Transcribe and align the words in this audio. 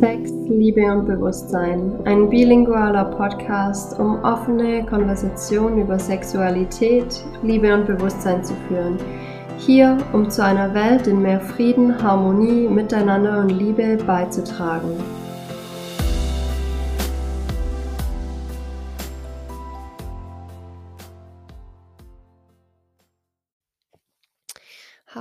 Sex, 0.00 0.30
Liebe 0.48 0.90
und 0.90 1.04
Bewusstsein. 1.04 1.92
Ein 2.06 2.30
bilingualer 2.30 3.04
Podcast, 3.04 4.00
um 4.00 4.24
offene 4.24 4.86
Konversationen 4.86 5.82
über 5.82 5.98
Sexualität, 5.98 7.22
Liebe 7.42 7.74
und 7.74 7.86
Bewusstsein 7.86 8.42
zu 8.42 8.54
führen. 8.66 8.96
Hier, 9.58 9.98
um 10.14 10.30
zu 10.30 10.42
einer 10.42 10.72
Welt 10.72 11.06
in 11.06 11.20
mehr 11.20 11.38
Frieden, 11.38 12.02
Harmonie, 12.02 12.66
Miteinander 12.66 13.40
und 13.40 13.50
Liebe 13.50 13.98
beizutragen. 14.06 14.88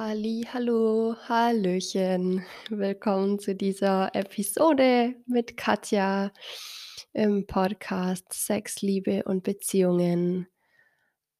Halli, 0.02 0.48
hallo, 0.54 1.18
hallöchen. 1.28 2.46
Willkommen 2.70 3.38
zu 3.38 3.54
dieser 3.54 4.16
Episode 4.16 5.14
mit 5.28 5.58
Katja 5.58 6.32
im 7.12 7.46
Podcast 7.46 8.32
Sex, 8.32 8.82
Liebe 8.82 9.24
und 9.26 9.44
Beziehungen. 9.44 10.48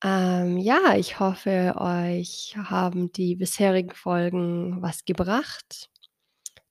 Ähm, 0.04 0.58
ja, 0.58 0.98
ich 0.98 1.22
hoffe, 1.22 1.76
euch 1.78 2.54
haben 2.58 3.14
die 3.14 3.38
bisherigen 3.38 3.96
Folgen 3.96 4.82
was 4.82 5.06
gebracht, 5.06 5.90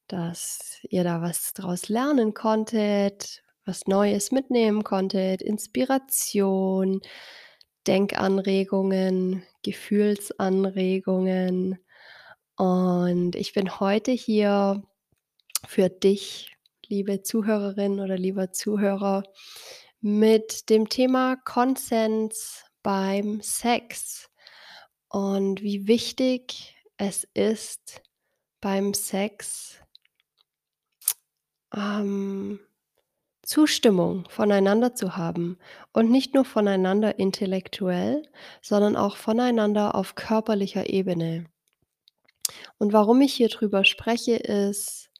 dass 0.08 0.80
ihr 0.90 1.04
da 1.04 1.22
was 1.22 1.54
draus 1.54 1.88
lernen 1.88 2.34
konntet, 2.34 3.42
was 3.64 3.86
Neues 3.86 4.30
mitnehmen 4.30 4.84
konntet, 4.84 5.40
Inspiration, 5.40 7.00
Denkanregungen, 7.86 9.42
Gefühlsanregungen. 9.62 11.78
Und 12.58 13.36
ich 13.36 13.52
bin 13.52 13.78
heute 13.78 14.10
hier 14.10 14.82
für 15.64 15.88
dich, 15.88 16.56
liebe 16.88 17.22
Zuhörerin 17.22 18.00
oder 18.00 18.18
lieber 18.18 18.50
Zuhörer, 18.50 19.22
mit 20.00 20.68
dem 20.68 20.88
Thema 20.88 21.36
Konsens 21.36 22.64
beim 22.82 23.40
Sex 23.42 24.28
und 25.08 25.62
wie 25.62 25.86
wichtig 25.86 26.74
es 26.96 27.28
ist 27.32 28.02
beim 28.60 28.92
Sex 28.92 29.80
ähm, 31.72 32.58
Zustimmung 33.42 34.28
voneinander 34.30 34.96
zu 34.96 35.16
haben 35.16 35.58
und 35.92 36.10
nicht 36.10 36.34
nur 36.34 36.44
voneinander 36.44 37.20
intellektuell, 37.20 38.24
sondern 38.62 38.96
auch 38.96 39.16
voneinander 39.16 39.94
auf 39.94 40.16
körperlicher 40.16 40.90
Ebene. 40.90 41.46
Und 42.78 42.92
warum 42.92 43.20
ich 43.20 43.34
hier 43.34 43.48
drüber 43.48 43.84
spreche, 43.84 44.36
ist, 44.36 45.10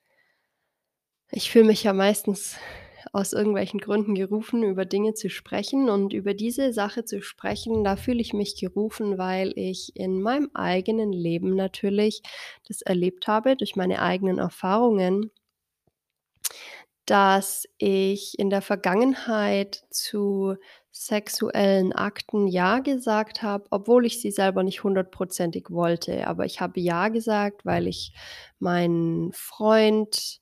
ich 1.31 1.51
fühle 1.51 1.67
mich 1.67 1.85
ja 1.85 1.93
meistens 1.93 2.57
aus 3.13 3.33
irgendwelchen 3.33 3.81
Gründen 3.81 4.15
gerufen, 4.15 4.63
über 4.63 4.85
Dinge 4.85 5.15
zu 5.15 5.31
sprechen. 5.31 5.89
Und 5.89 6.13
über 6.13 6.35
diese 6.35 6.73
Sache 6.73 7.05
zu 7.05 7.23
sprechen, 7.23 7.85
da 7.85 7.97
fühle 7.97 8.21
ich 8.21 8.33
mich 8.33 8.57
gerufen, 8.57 9.19
weil 9.19 9.53
ich 9.57 9.97
in 9.97 10.21
meinem 10.21 10.51
eigenen 10.55 11.13
Leben 11.13 11.55
natürlich 11.55 12.23
das 12.67 12.83
erlebt 12.83 13.27
habe 13.29 13.57
durch 13.57 13.77
meine 13.77 14.03
eigenen 14.03 14.39
Erfahrungen, 14.39 15.31
dass 17.07 17.67
ich 17.79 18.39
in 18.39 18.51
der 18.51 18.61
Vergangenheit 18.61 19.83
zu 19.91 20.57
sexuellen 20.99 21.93
Akten 21.93 22.49
ja 22.49 22.81
gesagt 22.81 23.43
habe, 23.43 23.65
obwohl 23.71 24.05
ich 24.05 24.21
sie 24.21 24.33
selber 24.33 24.65
nicht 24.65 24.83
hundertprozentig 24.83 25.71
wollte. 25.71 26.27
Aber 26.27 26.45
ich 26.45 26.61
habe 26.61 26.81
ja 26.81 27.09
gesagt, 27.09 27.65
weil 27.65 27.87
ich 27.87 28.13
meinen 28.59 29.33
Freund 29.33 30.41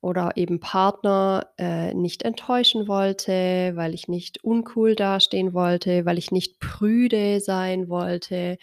oder 0.00 0.32
eben 0.36 0.58
Partner 0.58 1.46
äh, 1.56 1.94
nicht 1.94 2.24
enttäuschen 2.24 2.88
wollte, 2.88 3.72
weil 3.76 3.94
ich 3.94 4.08
nicht 4.08 4.42
uncool 4.42 4.96
dastehen 4.96 5.54
wollte, 5.54 6.04
weil 6.04 6.18
ich 6.18 6.32
nicht 6.32 6.58
prüde 6.58 7.38
sein 7.38 7.88
wollte. 7.88 8.58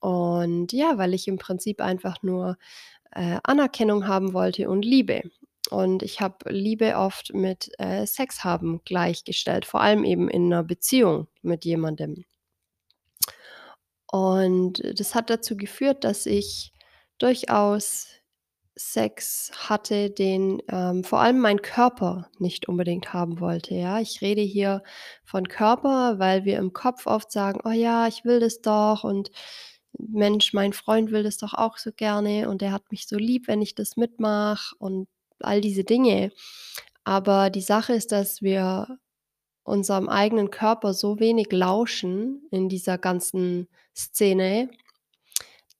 Und 0.00 0.72
ja, 0.72 0.96
weil 0.96 1.12
ich 1.12 1.28
im 1.28 1.36
Prinzip 1.36 1.82
einfach 1.82 2.22
nur 2.22 2.56
äh, 3.12 3.38
Anerkennung 3.42 4.08
haben 4.08 4.32
wollte 4.32 4.70
und 4.70 4.82
Liebe. 4.82 5.22
Und 5.70 6.02
ich 6.02 6.20
habe 6.20 6.50
Liebe 6.50 6.96
oft 6.96 7.32
mit 7.32 7.70
äh, 7.78 8.06
Sex 8.06 8.44
haben 8.44 8.82
gleichgestellt, 8.84 9.64
vor 9.64 9.80
allem 9.80 10.04
eben 10.04 10.28
in 10.28 10.52
einer 10.52 10.62
Beziehung 10.62 11.28
mit 11.42 11.64
jemandem. 11.64 12.24
Und 14.06 14.82
das 14.98 15.14
hat 15.14 15.30
dazu 15.30 15.56
geführt, 15.56 16.04
dass 16.04 16.26
ich 16.26 16.72
durchaus 17.18 18.08
Sex 18.76 19.52
hatte, 19.54 20.10
den 20.10 20.60
ähm, 20.68 21.04
vor 21.04 21.20
allem 21.20 21.38
mein 21.38 21.62
Körper 21.62 22.28
nicht 22.38 22.68
unbedingt 22.68 23.12
haben 23.12 23.38
wollte. 23.40 23.74
Ja, 23.74 24.00
ich 24.00 24.20
rede 24.20 24.40
hier 24.40 24.82
von 25.24 25.46
Körper, 25.48 26.18
weil 26.18 26.44
wir 26.44 26.58
im 26.58 26.72
Kopf 26.72 27.06
oft 27.06 27.30
sagen, 27.30 27.60
oh 27.64 27.70
ja, 27.70 28.08
ich 28.08 28.24
will 28.24 28.40
das 28.40 28.60
doch 28.62 29.04
und 29.04 29.30
Mensch, 29.98 30.52
mein 30.52 30.72
Freund 30.72 31.12
will 31.12 31.22
das 31.22 31.36
doch 31.38 31.54
auch 31.54 31.78
so 31.78 31.92
gerne 31.92 32.48
und 32.48 32.62
der 32.62 32.72
hat 32.72 32.90
mich 32.90 33.06
so 33.06 33.16
lieb, 33.16 33.46
wenn 33.46 33.62
ich 33.62 33.76
das 33.76 33.96
mitmache 33.96 34.74
und 34.78 35.08
all 35.46 35.60
diese 35.60 35.84
Dinge. 35.84 36.32
Aber 37.04 37.50
die 37.50 37.60
Sache 37.60 37.92
ist, 37.92 38.12
dass 38.12 38.42
wir 38.42 38.98
unserem 39.62 40.08
eigenen 40.08 40.50
Körper 40.50 40.92
so 40.94 41.18
wenig 41.18 41.50
lauschen 41.50 42.46
in 42.50 42.68
dieser 42.68 42.98
ganzen 42.98 43.68
Szene, 43.96 44.70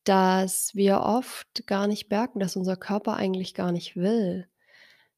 dass 0.04 0.74
wir 0.74 1.00
oft 1.00 1.66
gar 1.66 1.86
nicht 1.86 2.10
merken, 2.10 2.40
dass 2.40 2.56
unser 2.56 2.76
Körper 2.76 3.16
eigentlich 3.16 3.54
gar 3.54 3.72
nicht 3.72 3.96
will. 3.96 4.48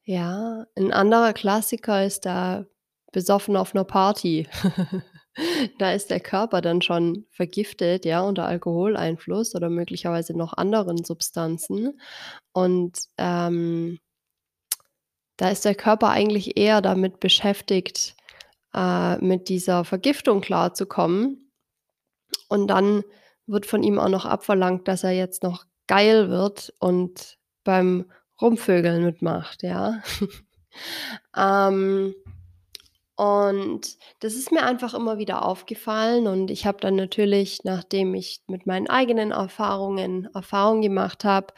Ja, 0.04 0.66
ein 0.76 0.92
anderer 0.92 1.32
Klassiker 1.32 2.04
ist 2.04 2.26
da 2.26 2.66
besoffen 3.12 3.56
auf 3.56 3.74
einer 3.74 3.84
Party. 3.84 4.48
Da 5.78 5.92
ist 5.92 6.08
der 6.08 6.20
Körper 6.20 6.62
dann 6.62 6.80
schon 6.80 7.26
vergiftet, 7.30 8.06
ja, 8.06 8.22
unter 8.22 8.46
Alkoholeinfluss 8.46 9.54
oder 9.54 9.68
möglicherweise 9.68 10.34
noch 10.34 10.54
anderen 10.54 11.04
Substanzen. 11.04 12.00
Und, 12.52 12.98
ähm 13.18 13.98
da 15.36 15.50
ist 15.50 15.64
der 15.64 15.74
Körper 15.74 16.10
eigentlich 16.10 16.56
eher 16.56 16.80
damit 16.80 17.20
beschäftigt, 17.20 18.16
äh, 18.74 19.16
mit 19.18 19.48
dieser 19.48 19.84
Vergiftung 19.84 20.40
klarzukommen. 20.40 21.50
Und 22.48 22.68
dann 22.68 23.04
wird 23.46 23.66
von 23.66 23.82
ihm 23.82 23.98
auch 23.98 24.08
noch 24.08 24.26
abverlangt, 24.26 24.88
dass 24.88 25.04
er 25.04 25.12
jetzt 25.12 25.42
noch 25.42 25.64
geil 25.86 26.30
wird 26.30 26.74
und 26.78 27.38
beim 27.64 28.10
Rumvögeln 28.40 29.04
mitmacht, 29.04 29.62
ja. 29.62 30.02
ähm, 31.36 32.14
und 33.16 33.96
das 34.20 34.34
ist 34.34 34.52
mir 34.52 34.62
einfach 34.64 34.92
immer 34.92 35.16
wieder 35.16 35.42
aufgefallen 35.44 36.26
und 36.26 36.50
ich 36.50 36.66
habe 36.66 36.78
dann 36.80 36.96
natürlich, 36.96 37.64
nachdem 37.64 38.14
ich 38.14 38.42
mit 38.46 38.66
meinen 38.66 38.90
eigenen 38.90 39.30
Erfahrungen 39.30 40.28
Erfahrung 40.34 40.82
gemacht 40.82 41.24
habe, 41.24 41.54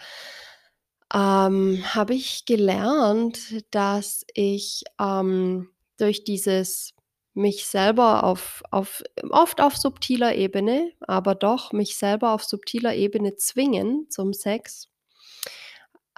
ähm, 1.15 1.83
habe 1.95 2.15
ich 2.15 2.45
gelernt, 2.45 3.65
dass 3.73 4.25
ich, 4.35 4.85
ähm, 5.01 5.71
durch 5.99 6.25
dieses 6.25 6.95
mich 7.35 7.67
selber 7.67 8.25
auf 8.25 8.63
auf 8.73 9.03
oft 9.31 9.61
auf 9.61 9.77
subtiler 9.77 10.35
Ebene, 10.35 10.93
aber 11.01 11.35
doch 11.37 11.73
mich 11.73 11.97
selber 11.97 12.33
auf 12.33 12.45
subtiler 12.45 12.95
Ebene 12.95 13.37
zwingen 13.37 14.07
zum 14.11 14.33
Sex 14.33 14.89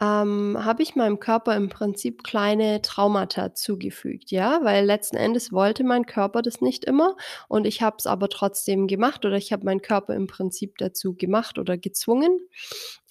ähm, 0.00 0.56
habe 0.58 0.82
ich 0.82 0.96
meinem 0.96 1.20
Körper 1.20 1.54
im 1.56 1.68
Prinzip 1.68 2.24
kleine 2.24 2.80
Traumata 2.80 3.54
zugefügt, 3.54 4.30
ja, 4.30 4.60
weil 4.62 4.84
letzten 4.86 5.16
Endes 5.16 5.52
wollte 5.52 5.84
mein 5.84 6.06
Körper 6.06 6.40
das 6.40 6.62
nicht 6.62 6.84
immer 6.86 7.16
und 7.48 7.66
ich 7.66 7.82
habe 7.82 7.96
es 7.98 8.06
aber 8.06 8.28
trotzdem 8.30 8.86
gemacht 8.86 9.24
oder 9.26 9.36
ich 9.36 9.52
habe 9.52 9.64
meinen 9.64 9.82
Körper 9.82 10.14
im 10.14 10.26
Prinzip 10.26 10.78
dazu 10.78 11.14
gemacht 11.14 11.58
oder 11.58 11.76
gezwungen. 11.76 12.40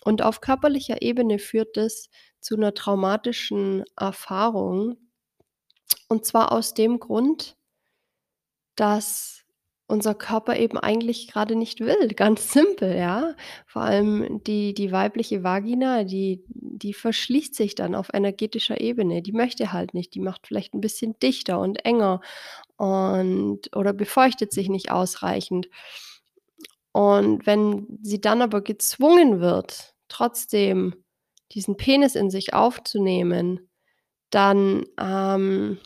Und 0.03 0.21
auf 0.21 0.41
körperlicher 0.41 1.01
Ebene 1.01 1.39
führt 1.39 1.77
das 1.77 2.09
zu 2.39 2.55
einer 2.55 2.73
traumatischen 2.73 3.83
Erfahrung. 3.97 4.97
Und 6.07 6.25
zwar 6.25 6.51
aus 6.51 6.73
dem 6.73 6.99
Grund, 6.99 7.57
dass 8.75 9.38
unser 9.89 10.15
Körper 10.15 10.55
eben 10.57 10.77
eigentlich 10.77 11.27
gerade 11.27 11.55
nicht 11.55 11.79
will, 11.81 12.07
ganz 12.15 12.53
simpel, 12.53 12.95
ja. 12.97 13.35
Vor 13.65 13.81
allem 13.83 14.43
die 14.43 14.73
die 14.73 14.91
weibliche 14.91 15.43
Vagina, 15.43 16.03
die 16.03 16.43
die 16.47 16.93
verschließt 16.93 17.55
sich 17.55 17.75
dann 17.75 17.95
auf 17.95 18.09
energetischer 18.13 18.79
Ebene. 18.81 19.21
Die 19.21 19.33
möchte 19.33 19.73
halt 19.73 19.93
nicht, 19.93 20.13
die 20.15 20.19
macht 20.21 20.47
vielleicht 20.47 20.73
ein 20.73 20.81
bisschen 20.81 21.17
dichter 21.19 21.59
und 21.59 21.85
enger 21.85 22.21
und 22.77 23.75
oder 23.75 23.93
befeuchtet 23.93 24.53
sich 24.53 24.69
nicht 24.69 24.91
ausreichend. 24.91 25.69
Und 26.91 27.45
wenn 27.45 27.87
sie 28.01 28.19
dann 28.21 28.41
aber 28.41 28.61
gezwungen 28.61 29.39
wird, 29.39 29.93
trotzdem 30.07 30.95
diesen 31.51 31.77
Penis 31.77 32.15
in 32.15 32.29
sich 32.29 32.53
aufzunehmen, 32.53 33.69
dann, 34.31 34.85
ähm, 34.99 35.79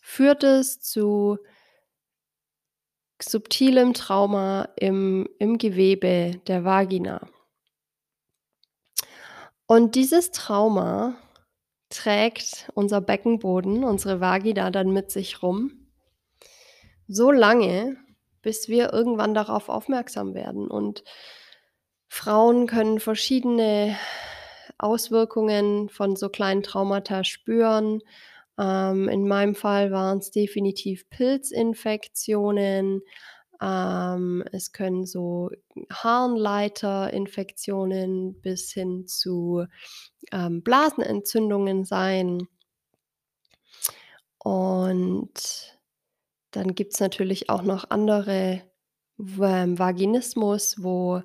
führt 0.00 0.44
es 0.44 0.80
zu 0.80 1.38
subtilem 3.22 3.94
Trauma 3.94 4.68
im 4.76 5.28
im 5.38 5.58
Gewebe 5.58 6.40
der 6.46 6.64
Vagina. 6.64 7.28
Und 9.66 9.94
dieses 9.94 10.30
Trauma, 10.30 11.16
trägt 11.90 12.70
unser 12.74 13.00
Beckenboden, 13.00 13.84
unsere 13.84 14.20
Vagina 14.20 14.70
dann 14.70 14.92
mit 14.92 15.10
sich 15.10 15.42
rum 15.42 15.72
so 17.08 17.30
lange, 17.30 17.96
bis 18.42 18.68
wir 18.68 18.92
irgendwann 18.92 19.32
darauf 19.32 19.70
aufmerksam 19.70 20.34
werden. 20.34 20.68
Und 20.68 21.04
Frauen 22.06 22.66
können 22.66 23.00
verschiedene 23.00 23.96
Auswirkungen 24.76 25.88
von 25.88 26.16
so 26.16 26.28
kleinen 26.28 26.62
Traumata 26.62 27.24
spüren. 27.24 28.02
Ähm, 28.58 29.08
in 29.08 29.28
meinem 29.28 29.54
Fall 29.54 29.92
waren's 29.92 30.30
definitiv 30.30 31.08
Pilzinfektionen. 31.10 33.02
Ähm, 33.60 34.44
es 34.52 34.72
können 34.72 35.04
so 35.06 35.50
Harnleiterinfektionen 35.90 38.40
bis 38.40 38.72
hin 38.72 39.06
zu, 39.06 39.66
ähm, 40.32 40.62
Blasenentzündungen 40.62 41.84
sein. 41.84 42.48
Und 44.38 45.78
dann 46.52 46.74
gibt's 46.74 47.00
natürlich 47.00 47.50
auch 47.50 47.62
noch 47.62 47.90
andere 47.90 48.62
ähm, 49.18 49.78
Vaginismus, 49.78 50.76
wo 50.78 51.22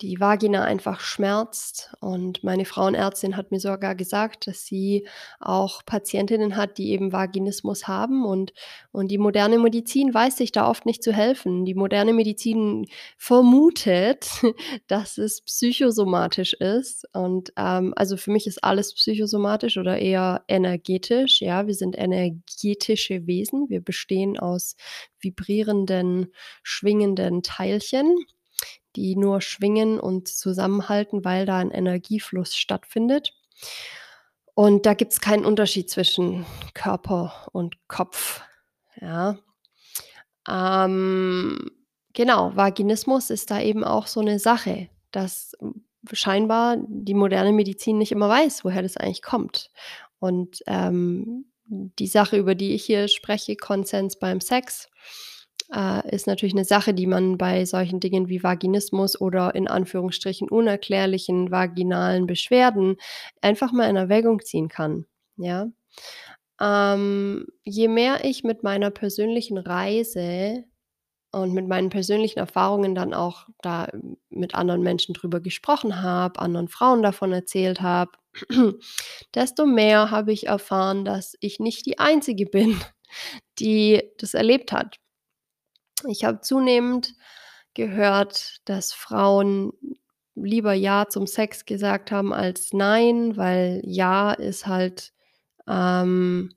die 0.00 0.20
Vagina 0.20 0.62
einfach 0.62 1.00
schmerzt. 1.00 1.94
Und 2.00 2.44
meine 2.44 2.64
Frauenärztin 2.64 3.36
hat 3.36 3.50
mir 3.50 3.60
sogar 3.60 3.94
gesagt, 3.94 4.46
dass 4.46 4.64
sie 4.66 5.06
auch 5.40 5.84
Patientinnen 5.84 6.56
hat, 6.56 6.78
die 6.78 6.90
eben 6.90 7.12
Vaginismus 7.12 7.88
haben 7.88 8.24
und 8.24 8.52
und 8.92 9.10
die 9.10 9.18
moderne 9.18 9.58
Medizin 9.58 10.14
weiß 10.14 10.36
sich 10.36 10.52
da 10.52 10.68
oft 10.68 10.86
nicht 10.86 11.02
zu 11.02 11.12
helfen. 11.12 11.64
Die 11.64 11.74
moderne 11.74 12.12
Medizin 12.12 12.86
vermutet, 13.16 14.28
dass 14.86 15.18
es 15.18 15.40
psychosomatisch 15.42 16.52
ist 16.54 17.04
und, 17.12 17.52
ähm 17.56 17.92
also, 17.96 18.16
für 18.16 18.30
mich 18.30 18.46
ist 18.46 18.62
alles 18.62 18.94
psychosomatisch 18.94 19.76
oder 19.78 19.98
eher 19.98 20.44
energetisch, 20.48 21.40
ja? 21.40 21.66
Wir 21.66 21.74
sind 21.74 21.96
energetische 21.98 23.26
Wesen. 23.26 23.68
Wir 23.68 23.80
bestehen 23.80 24.38
aus 24.38 24.76
vibrierenden, 25.20 26.32
schwingenden 26.62 27.42
Teilchen, 27.42 28.14
die 28.96 29.16
nur 29.16 29.40
schwingen 29.40 30.00
und 30.00 30.28
zusammenhalten, 30.28 31.24
weil 31.24 31.46
da 31.46 31.60
'n 31.60 31.70
Energiefluss 31.70 32.56
stattfindet. 32.56 33.34
Und 34.58 34.86
da 34.86 34.94
gibt's 34.94 35.20
keinen 35.20 35.44
Unterschied 35.44 35.90
zwischen 35.90 36.46
Körper 36.74 37.48
und 37.52 37.76
Kopf, 37.88 38.40
ja? 39.00 39.36
Ähm, 40.48 41.70
genau, 42.12 42.54
Vaginismus 42.56 43.30
ist 43.30 43.50
da 43.50 43.60
eben 43.60 43.84
auch 43.84 44.06
so 44.06 44.20
'ne 44.22 44.38
Sache, 44.38 44.88
dass 45.12 45.56
scheinbar 46.12 46.76
die 46.88 47.14
moderne 47.14 47.52
Medizin 47.52 47.98
nicht 47.98 48.12
immer 48.12 48.28
weiß, 48.28 48.64
woher 48.64 48.82
das 48.82 48.96
eigentlich 48.96 49.22
kommt. 49.22 49.70
Und, 50.18 50.62
ähm, 50.66 51.46
die 51.66 52.06
Sache, 52.06 52.36
über 52.36 52.54
die 52.54 52.74
ich 52.74 52.84
hier 52.84 53.08
spreche, 53.08 53.56
Konsens 53.56 54.18
beim 54.18 54.40
Sex, 54.40 54.88
äh, 55.74 56.08
ist 56.14 56.26
natürlich 56.26 56.54
'ne 56.54 56.64
Sache, 56.64 56.94
die 56.94 57.06
man 57.06 57.38
bei 57.38 57.64
solchen 57.66 58.00
Dingen 58.00 58.28
wie 58.28 58.42
Vaginismus 58.42 59.20
oder 59.20 59.54
in 59.54 59.68
Anführungsstrichen 59.68 60.48
unerklärlichen 60.50 61.50
vaginalen 61.50 62.26
Beschwerden 62.26 62.96
einfach 63.42 63.72
mal 63.72 63.88
in 63.90 63.96
Erwägung 63.96 64.40
ziehen 64.44 64.68
kann, 64.68 65.06
ja? 65.36 65.68
Ähm, 66.60 67.46
je 67.64 67.88
mehr 67.88 68.24
ich 68.24 68.44
mit 68.44 68.62
meiner 68.64 68.90
persönlichen 68.90 69.58
Reise 69.58 70.64
und 71.32 71.52
mit 71.54 71.68
meinen 71.68 71.90
persönlichen 71.90 72.38
Erfahrungen 72.40 72.94
dann 72.96 73.14
auch 73.14 73.46
da 73.62 73.88
mit 74.30 74.54
anderen 74.56 74.82
Menschen 74.82 75.14
drüber 75.14 75.40
gesprochen 75.40 76.02
habe, 76.02 76.40
anderen 76.40 76.68
Frauen 76.68 77.02
davon 77.02 77.32
erzählt 77.32 77.82
habe, 77.82 78.12
desto 79.34 79.66
mehr 79.66 80.10
habe 80.12 80.32
ich 80.32 80.46
erfahren, 80.48 81.04
dass 81.06 81.36
ich 81.40 81.60
nicht 81.60 81.86
die 81.86 81.98
Einzige 82.00 82.46
bin, 82.46 82.80
die 83.60 84.02
das 84.18 84.34
erlebt 84.34 84.72
hat. 84.72 84.98
Ich 86.08 86.24
habe 86.24 86.40
zunehmend 86.40 87.14
gehört, 87.74 88.58
dass 88.66 88.92
Frauen 88.92 89.72
lieber 90.34 90.72
„ja“ 90.74 91.08
zum 91.08 91.26
Sex 91.26 91.64
gesagt 91.64 92.10
haben 92.12 92.32
als 92.32 92.72
„nein“, 92.72 93.36
weil 93.36 93.80
„ja“ 93.84 94.32
ist 94.32 94.66
halt, 94.66 95.12
ähm 95.68 96.50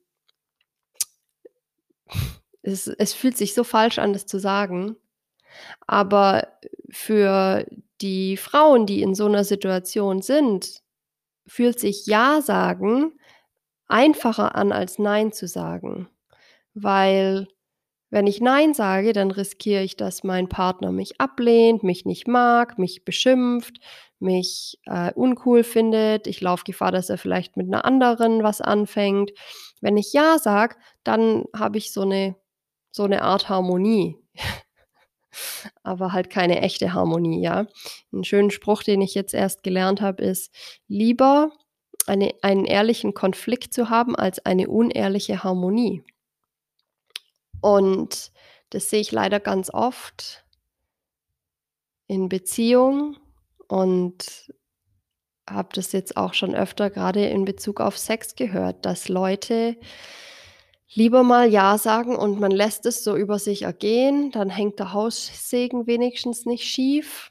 es 2.63 2.88
es 2.88 3.13
fühlt 3.13 3.38
sich 3.38 3.53
so 3.53 3.63
falsch 3.63 3.99
an, 3.99 4.13
das 4.13 4.25
zu 4.25 4.39
sagen. 4.39 4.95
Aber 5.88 6.47
für 6.91 7.65
die 8.01 8.38
Frauen, 8.38 8.85
die 8.88 9.01
in 9.01 9.15
so 9.15 9.27
'ner 9.29 9.44
Situation 9.45 10.21
sind, 10.23 10.81
fühlt 11.47 11.79
sich 11.79 12.07
„ja“ 12.07 12.41
sagen 12.41 13.13
einfacher 13.89 14.55
an, 14.55 14.71
als 14.73 14.99
„nein“ 14.99 15.31
zu 15.33 15.47
sagen. 15.47 16.09
Weil 16.75 17.47
wenn 18.12 18.27
ich 18.27 18.42
„nein“ 18.42 18.74
sage, 18.74 19.13
dann 19.13 19.31
riskiere 19.31 19.83
ich, 19.83 19.98
dass 19.98 20.24
mein 20.24 20.50
Partner 20.50 20.92
mich 20.92 21.19
ablehnt, 21.21 21.83
mich 21.83 22.06
nicht 22.06 22.27
mag, 22.27 22.80
mich 22.80 23.06
beschimpft, 23.06 23.80
mich, 24.19 24.80
äh, 24.86 25.12
uncool 25.13 25.63
findet. 25.63 26.27
Ich 26.27 26.42
laufe 26.42 26.63
Gefahr, 26.65 26.92
dass 26.92 27.09
er 27.09 27.18
vielleicht 27.18 27.57
mit 27.57 27.68
'ner 27.69 27.86
anderen 27.86 28.44
was 28.44 28.62
anfängt. 28.62 29.31
Wenn 29.81 29.98
ich 29.98 30.13
„ja“ 30.13 30.38
sage, 30.39 30.75
dann 31.04 31.45
habe 31.56 31.77
ich 31.80 31.94
so 31.94 32.06
'ne 32.06 32.36
so 32.92 33.07
'ne 33.07 33.21
Art 33.24 33.50
Harmonie, 33.50 34.18
aber 35.83 36.13
halt 36.13 36.30
keine 36.30 36.62
echte 36.62 36.94
Harmonie, 36.94 37.42
ja? 37.44 37.68
'N 38.13 38.24
schönen 38.25 38.51
Spruch, 38.51 38.83
den 38.83 39.01
ich 39.01 39.15
jetzt 39.15 39.33
erst 39.33 39.63
gelernt 39.63 40.01
habe, 40.01 40.24
ist: 40.24 40.51
„Lieber 40.88 41.51
eine 42.07 42.33
einen 42.44 42.65
ehrlichen 42.65 43.13
Konflikt 43.15 43.74
zu 43.74 43.89
haben 43.92 44.15
als 44.15 44.45
eine 44.45 44.69
unehrliche 44.69 45.44
Harmonie.“ 45.44 46.04
Und 47.62 48.31
das 48.69 48.89
sehe 48.89 49.01
ich 49.01 49.12
leider 49.12 49.39
ganz 49.39 49.69
oft 49.74 50.44
in 52.09 52.30
Beziehungen 52.30 53.18
und 53.68 54.54
habe 55.50 55.69
das 55.74 55.92
jetzt 55.94 56.18
auch 56.18 56.33
schon 56.33 56.56
öfter 56.56 56.89
grade 56.89 57.25
in 57.27 57.45
Bezug 57.45 57.81
auf 57.81 57.98
Sex 57.98 58.36
gehört, 58.36 58.86
dass 58.86 59.09
Leute 59.09 59.77
lieber 60.94 61.24
mal 61.24 61.50
„ja“ 61.51 61.77
sagen 61.77 62.15
und 62.15 62.39
man 62.39 62.51
lässt 62.51 62.86
es 62.86 63.04
so 63.04 63.15
über 63.18 63.39
sich 63.39 63.63
ergehen, 63.63 64.31
dann 64.31 64.50
hängt 64.50 64.80
der 64.80 64.94
Haussegen 64.94 65.86
wenigstens 65.86 66.45
nicht 66.45 66.63
schief. 66.63 67.30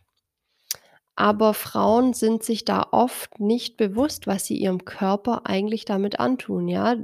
Aber 1.18 1.54
Frauen 1.54 2.12
sind 2.12 2.42
sich 2.42 2.66
da 2.66 2.88
oft 2.92 3.40
nicht 3.40 3.78
bewusst, 3.78 4.26
was 4.26 4.44
sie 4.44 4.56
ihrem 4.58 4.84
Körper 4.84 5.46
eigentlich 5.46 5.86
damit 5.86 6.20
antun, 6.20 6.68
ja? 6.68 6.96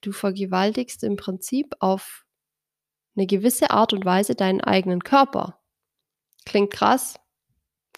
Du 0.00 0.10
vergewaltigst 0.10 1.04
im 1.04 1.14
Prinzip 1.16 1.76
auf 1.78 2.21
'ne 3.14 3.26
gewisse 3.26 3.70
Art 3.70 3.92
und 3.92 4.04
Weise 4.04 4.34
deinen 4.34 4.60
eigenen 4.62 5.02
Körper. 5.04 5.58
Klingt 6.46 6.72
krass, 6.72 7.16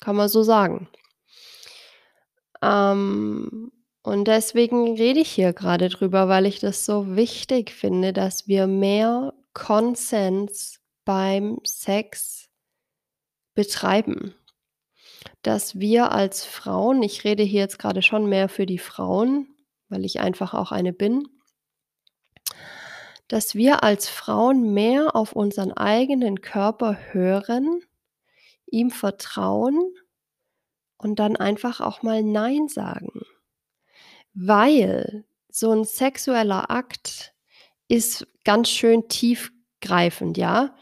kann 0.01 0.17
man 0.17 0.29
so 0.29 0.43
sagen. 0.45 0.89
Ähm, 2.63 3.71
und 4.03 4.29
deswegen 4.29 4.97
rede 4.97 5.21
ich 5.21 5.31
hier 5.31 5.53
grade 5.53 5.89
drüber, 5.89 6.29
weil 6.29 6.47
ich 6.47 6.61
das 6.61 6.85
so 6.85 7.17
wichtig 7.17 7.71
finde, 7.73 8.13
dass 8.13 8.49
wir 8.49 8.67
mehr 8.67 9.33
Konsens 9.55 10.81
beim 11.05 11.59
Sex 11.65 12.49
betreiben. 13.57 14.35
Dass 15.45 15.79
wir 15.79 16.11
als 16.11 16.45
Frauen 16.47 17.03
ich 17.03 17.23
rede 17.25 17.43
hier 17.43 17.61
jetzt 17.61 17.79
grade 17.79 18.01
schon 18.01 18.27
mehr 18.31 18.49
für 18.49 18.65
die 18.65 18.79
Frauen, 18.79 19.47
weil 19.91 20.07
ich 20.07 20.19
einfach 20.19 20.55
auch 20.55 20.73
eine 20.73 20.95
bin 20.95 21.29
dass 23.29 23.55
wir 23.55 23.83
als 23.85 24.09
Frauen 24.09 24.75
mehr 24.75 25.17
auf 25.17 25.33
unseren 25.33 25.73
eigenen 25.73 26.41
Körper 26.43 26.99
hören, 27.13 27.81
ihm 28.67 28.91
vertrauen 28.91 29.81
und 30.99 31.19
dann 31.19 31.37
einfach 31.37 31.81
auch 31.81 32.03
mal 32.03 32.23
„nein“ 32.23 32.69
sagen. 32.69 33.23
Weil 34.35 35.25
so 35.49 35.71
'n 35.73 35.85
sexueller 35.85 36.71
Akt 36.71 37.33
ist 37.89 38.27
ganz 38.45 38.71
schön 38.71 39.09
tiefgreifend, 39.09 40.39
ja? 40.39 40.77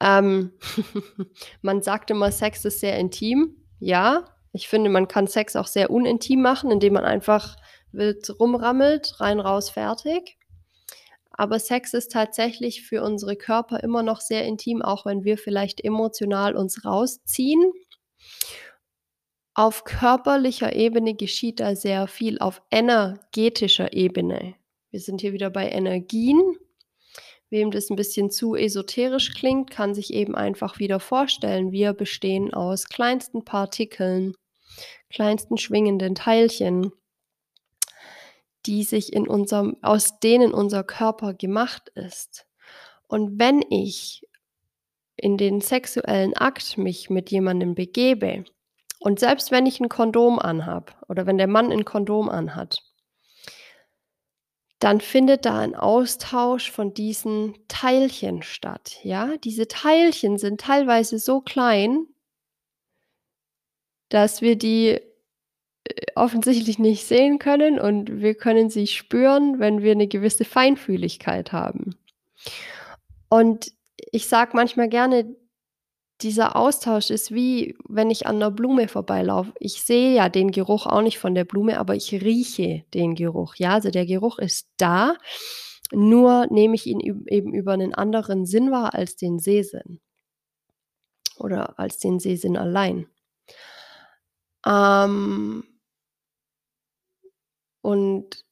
Ähm, 0.00 0.52
man 1.62 1.82
sagt 1.82 2.10
immer, 2.12 2.32
Sex 2.32 2.64
ist 2.66 2.80
sehr 2.80 2.98
intim. 2.98 3.56
Ja, 3.80 4.26
ich 4.52 4.68
finde, 4.68 4.90
man 4.90 5.08
kann 5.08 5.28
Sex 5.28 5.56
auch 5.56 5.68
sehr 5.68 5.90
unintim 5.90 6.42
machen, 6.42 6.70
indem 6.72 6.94
man 6.94 7.04
einfach 7.04 7.56
wild 7.92 8.30
rumrammelt, 8.40 9.20
rein, 9.20 9.40
raus, 9.40 9.70
fertig. 9.70 10.37
Aber 11.38 11.60
Sex 11.60 11.94
ist 11.94 12.10
tatsächlich 12.12 12.82
für 12.82 13.02
unsere 13.02 13.36
Körper 13.36 13.80
immer 13.82 14.02
noch 14.02 14.20
sehr 14.20 14.44
intim, 14.44 14.82
auch 14.82 15.06
wenn 15.06 15.22
wir 15.22 15.38
vielleicht 15.38 15.82
emotional 15.84 16.56
uns 16.56 16.84
rausziehen. 16.84 17.72
Auf 19.54 19.84
körperlicher 19.84 20.74
Ebene 20.74 21.14
geschieht 21.14 21.60
da 21.60 21.76
sehr 21.76 22.08
viel 22.08 22.38
auf 22.40 22.60
energetischer 22.72 23.92
Ebene. 23.92 24.56
Wir 24.90 25.00
sind 25.00 25.20
hier 25.20 25.32
wieder 25.32 25.50
bei 25.50 25.70
Energien. 25.70 26.40
Wem 27.50 27.70
das 27.70 27.88
'n 27.88 27.96
bisschen 27.96 28.30
zu 28.30 28.56
esoterisch 28.56 29.32
klingt, 29.34 29.70
kann 29.70 29.94
sich 29.94 30.12
eben 30.12 30.34
einfach 30.34 30.80
wieder 30.80 31.00
vorstellen, 31.00 31.72
wir 31.72 31.92
bestehen 31.92 32.52
aus 32.52 32.88
kleinsten 32.88 33.44
Partikeln, 33.44 34.34
kleinsten 35.08 35.56
schwingenden 35.56 36.14
Teilchen 36.16 36.92
die 38.68 38.84
sich 38.84 39.12
in 39.12 39.26
unserem 39.26 39.76
aus 39.82 40.20
denen 40.20 40.52
unser 40.52 40.84
Körper 40.84 41.34
gemacht 41.34 41.90
ist. 41.94 42.46
Und 43.08 43.38
wenn 43.38 43.62
ich 43.70 44.22
in 45.16 45.36
den 45.36 45.60
sexuellen 45.60 46.36
Akt 46.36 46.78
mich 46.78 47.10
mit 47.10 47.30
jemandem 47.30 47.74
begebe 47.74 48.44
und 49.00 49.18
selbst 49.18 49.50
wenn 49.50 49.66
ich 49.66 49.80
ein 49.80 49.88
Kondom 49.88 50.38
anhabe 50.38 50.92
oder 51.08 51.26
wenn 51.26 51.38
der 51.38 51.48
Mann 51.48 51.72
ein 51.72 51.84
Kondom 51.84 52.28
anhat 52.28 52.82
dann 54.80 55.00
findet 55.00 55.44
da 55.44 55.58
ein 55.58 55.74
Austausch 55.74 56.70
von 56.70 56.94
diesen 56.94 57.56
Teilchen 57.66 58.44
statt, 58.44 59.00
ja? 59.02 59.36
Diese 59.38 59.66
Teilchen 59.66 60.38
sind 60.38 60.60
teilweise 60.60 61.18
so 61.18 61.40
klein 61.40 62.06
dass 64.08 64.40
wir 64.40 64.56
die, 64.56 65.00
offensichtlich 66.16 66.78
nicht 66.78 67.06
sehen 67.06 67.38
können 67.38 67.78
und 67.80 68.20
wir 68.20 68.34
können 68.34 68.70
sie 68.70 68.86
spüren, 68.86 69.58
wenn 69.60 69.82
wir 69.82 69.94
'ne 69.96 70.08
gewisse 70.08 70.44
Feinfühligkeit 70.44 71.52
haben. 71.52 71.98
Und 73.32 73.72
ich 74.12 74.26
sage 74.28 74.52
manchmal 74.54 74.88
gerne, 74.88 75.34
dieser 76.22 76.56
Austausch 76.56 77.10
ist 77.10 77.32
wie, 77.34 77.76
wenn 77.88 78.10
ich 78.10 78.26
an 78.26 78.38
'ner 78.38 78.50
Blume 78.52 78.88
vorbeilaufe. 78.88 79.52
Ich 79.60 79.82
sehe 79.82 80.14
ja 80.14 80.28
den 80.30 80.52
Geruch 80.52 80.86
auch 80.86 81.02
nicht 81.02 81.18
von 81.18 81.34
der 81.34 81.44
Blume, 81.44 81.78
aber 81.80 81.96
ich 81.96 82.12
rieche 82.14 82.84
den 82.94 83.14
Geruch, 83.16 83.56
ja? 83.56 83.74
Also, 83.74 83.90
der 83.90 84.06
Geruch 84.06 84.38
ist 84.38 84.68
da, 84.78 85.14
nur 85.92 86.46
nehme 86.50 86.74
ich 86.76 86.86
ihn 86.86 87.00
eben 87.00 87.54
über 87.54 87.76
'nen 87.76 87.94
anderen 87.94 88.46
Sinn 88.46 88.70
wahr 88.72 88.94
als 88.94 89.16
den 89.16 89.38
Sehsinn 89.40 90.00
oder 91.40 91.78
als 91.78 91.98
den 91.98 92.18
Sehsinn 92.20 92.56
allein. 92.56 93.08
Ähm 94.66 95.67
und 97.82 98.44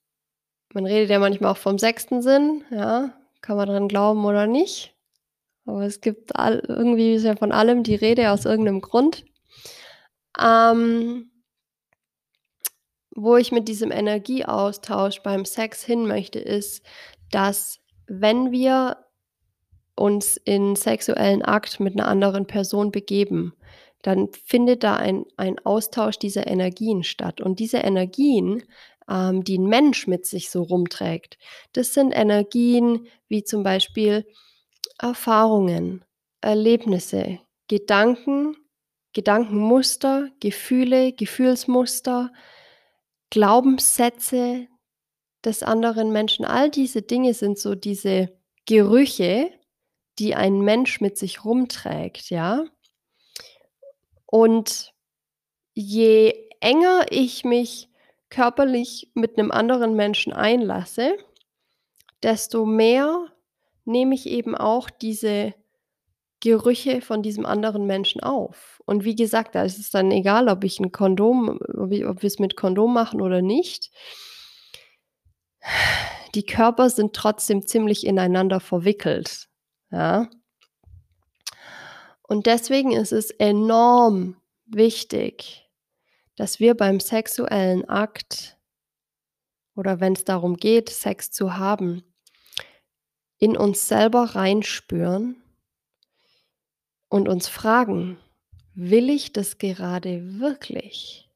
man 0.74 0.86
redet 0.86 1.10
ja 1.10 1.18
manchmal 1.20 1.52
auch 1.52 1.58
vom 1.58 1.78
sechsten 1.78 2.22
Sinn, 2.22 2.64
ja? 2.70 3.14
Kann 3.42 3.56
man 3.58 3.68
dran 3.68 3.88
glauben 3.88 4.24
oder 4.26 4.46
nicht. 4.46 4.94
Aber 5.66 5.84
es 5.84 6.00
gibt 6.02 6.36
all 6.36 6.60
irgendwie 6.68 7.14
ist 7.14 7.24
ja 7.24 7.36
von 7.36 7.52
allem 7.52 7.82
die 7.84 7.96
Rede 7.96 8.32
aus 8.32 8.44
irgend 8.46 8.64
'nem 8.66 8.80
Grund. 8.82 9.24
Ähm 10.38 11.30
wo 13.14 13.36
ich 13.36 13.52
mit 13.52 13.68
diesem 13.68 13.90
Energieaustausch 13.90 15.22
beim 15.22 15.44
Sex 15.44 15.82
hin 15.84 16.06
möchte, 16.06 16.38
ist, 16.38 16.82
dass 17.30 17.78
wenn 18.06 18.52
wir 18.52 18.98
uns 19.96 20.36
in 20.38 20.76
sexuellen 20.76 21.42
Akt 21.42 21.80
mit 21.80 21.96
'ner 21.96 22.08
anderen 22.08 22.46
Person 22.46 22.92
begeben, 22.92 23.54
dann 24.02 24.28
findet 24.46 24.84
da 24.84 24.96
ein 24.96 25.24
ein 25.36 25.58
Austausch 25.64 26.18
dieser 26.18 26.46
Energien 26.46 27.04
statt. 27.04 27.40
Und 27.40 27.60
diese 27.60 27.78
Energien, 27.78 28.62
ähm, 29.10 29.44
die 29.44 29.56
'n 29.58 29.66
Mensch 29.68 30.06
mit 30.06 30.26
sich 30.26 30.50
so 30.50 30.62
rumträgt, 30.62 31.38
das 31.72 31.94
sind 31.94 32.12
Energien 32.12 33.06
wie 33.28 33.44
zum 33.44 33.62
Beispiel 33.62 34.26
Erfahrungen, 34.98 36.04
Erlebnisse, 36.42 37.40
Gedanken, 37.68 38.56
Gedankenmuster, 39.14 40.30
Gefühle, 40.40 41.12
Gefühlsmuster, 41.12 42.32
Glaubenssätze 43.30 44.68
des 45.44 45.62
anderen 45.62 46.12
Menschen. 46.12 46.44
All 46.46 46.70
diese 46.70 47.02
Dinge 47.02 47.34
sind 47.34 47.58
so 47.58 47.74
diese 47.74 48.30
Gerüche, 48.66 49.50
die 50.18 50.34
ein 50.36 50.60
Mensch 50.60 51.00
mit 51.00 51.18
sich 51.18 51.44
rumträgt, 51.44 52.30
ja? 52.30 52.64
Und 54.26 54.92
je 55.74 56.34
enger 56.60 57.06
ich 57.10 57.44
mich 57.44 57.88
körperlich 58.30 59.10
mit 59.14 59.36
'nem 59.36 59.50
anderen 59.50 59.94
Menschen 59.96 60.32
einlasse, 60.32 61.16
desto 62.22 62.66
mehr 62.66 63.26
nehme 63.86 64.14
ich 64.14 64.26
eben 64.28 64.56
auch 64.56 64.90
diese 64.90 65.54
Gerüche 66.40 67.02
von 67.02 67.22
diesem 67.22 67.46
anderen 67.46 67.86
Menschen 67.86 68.22
auf. 68.22 68.82
Und 68.86 69.04
wie 69.04 69.16
gesagt, 69.16 69.54
da 69.56 69.64
ist 69.64 69.78
es 69.78 69.90
dann 69.90 70.10
egal, 70.12 70.48
ob 70.48 70.64
ich 70.64 70.80
'n 70.80 70.92
Kondom 70.92 71.60
ob 71.76 71.92
i 71.92 72.04
ob 72.06 72.22
wir's 72.22 72.38
mit 72.40 72.56
Kondom 72.56 72.94
machen 72.94 73.22
oder 73.22 73.42
nicht. 73.42 73.90
Die 76.34 76.44
Körper 76.44 76.90
sind 76.90 77.14
trotzdem 77.14 77.66
ziemlich 77.66 78.06
ineinander 78.06 78.60
verwickelt, 78.60 79.48
ja? 79.90 80.28
Und 82.28 82.46
deswegen 82.46 82.92
ist 82.92 83.12
es 83.12 83.30
enorm 83.30 84.36
wichtig, 84.66 85.65
dass 86.36 86.60
wir 86.60 86.74
beim 86.74 87.00
sexuellen 87.00 87.88
Akt 87.88 88.58
oder 89.74 90.00
wenn's 90.00 90.24
darum 90.24 90.56
geht, 90.56 90.88
Sex 90.90 91.30
zu 91.30 91.56
haben, 91.56 92.02
in 93.38 93.56
uns 93.56 93.88
selber 93.88 94.34
reinspüren 94.34 95.42
und 97.08 97.28
uns 97.28 97.48
fragen: 97.48 98.18
„Will 98.74 99.10
ich 99.10 99.32
das 99.32 99.58
gerade 99.58 100.40
wirklich? 100.40 101.30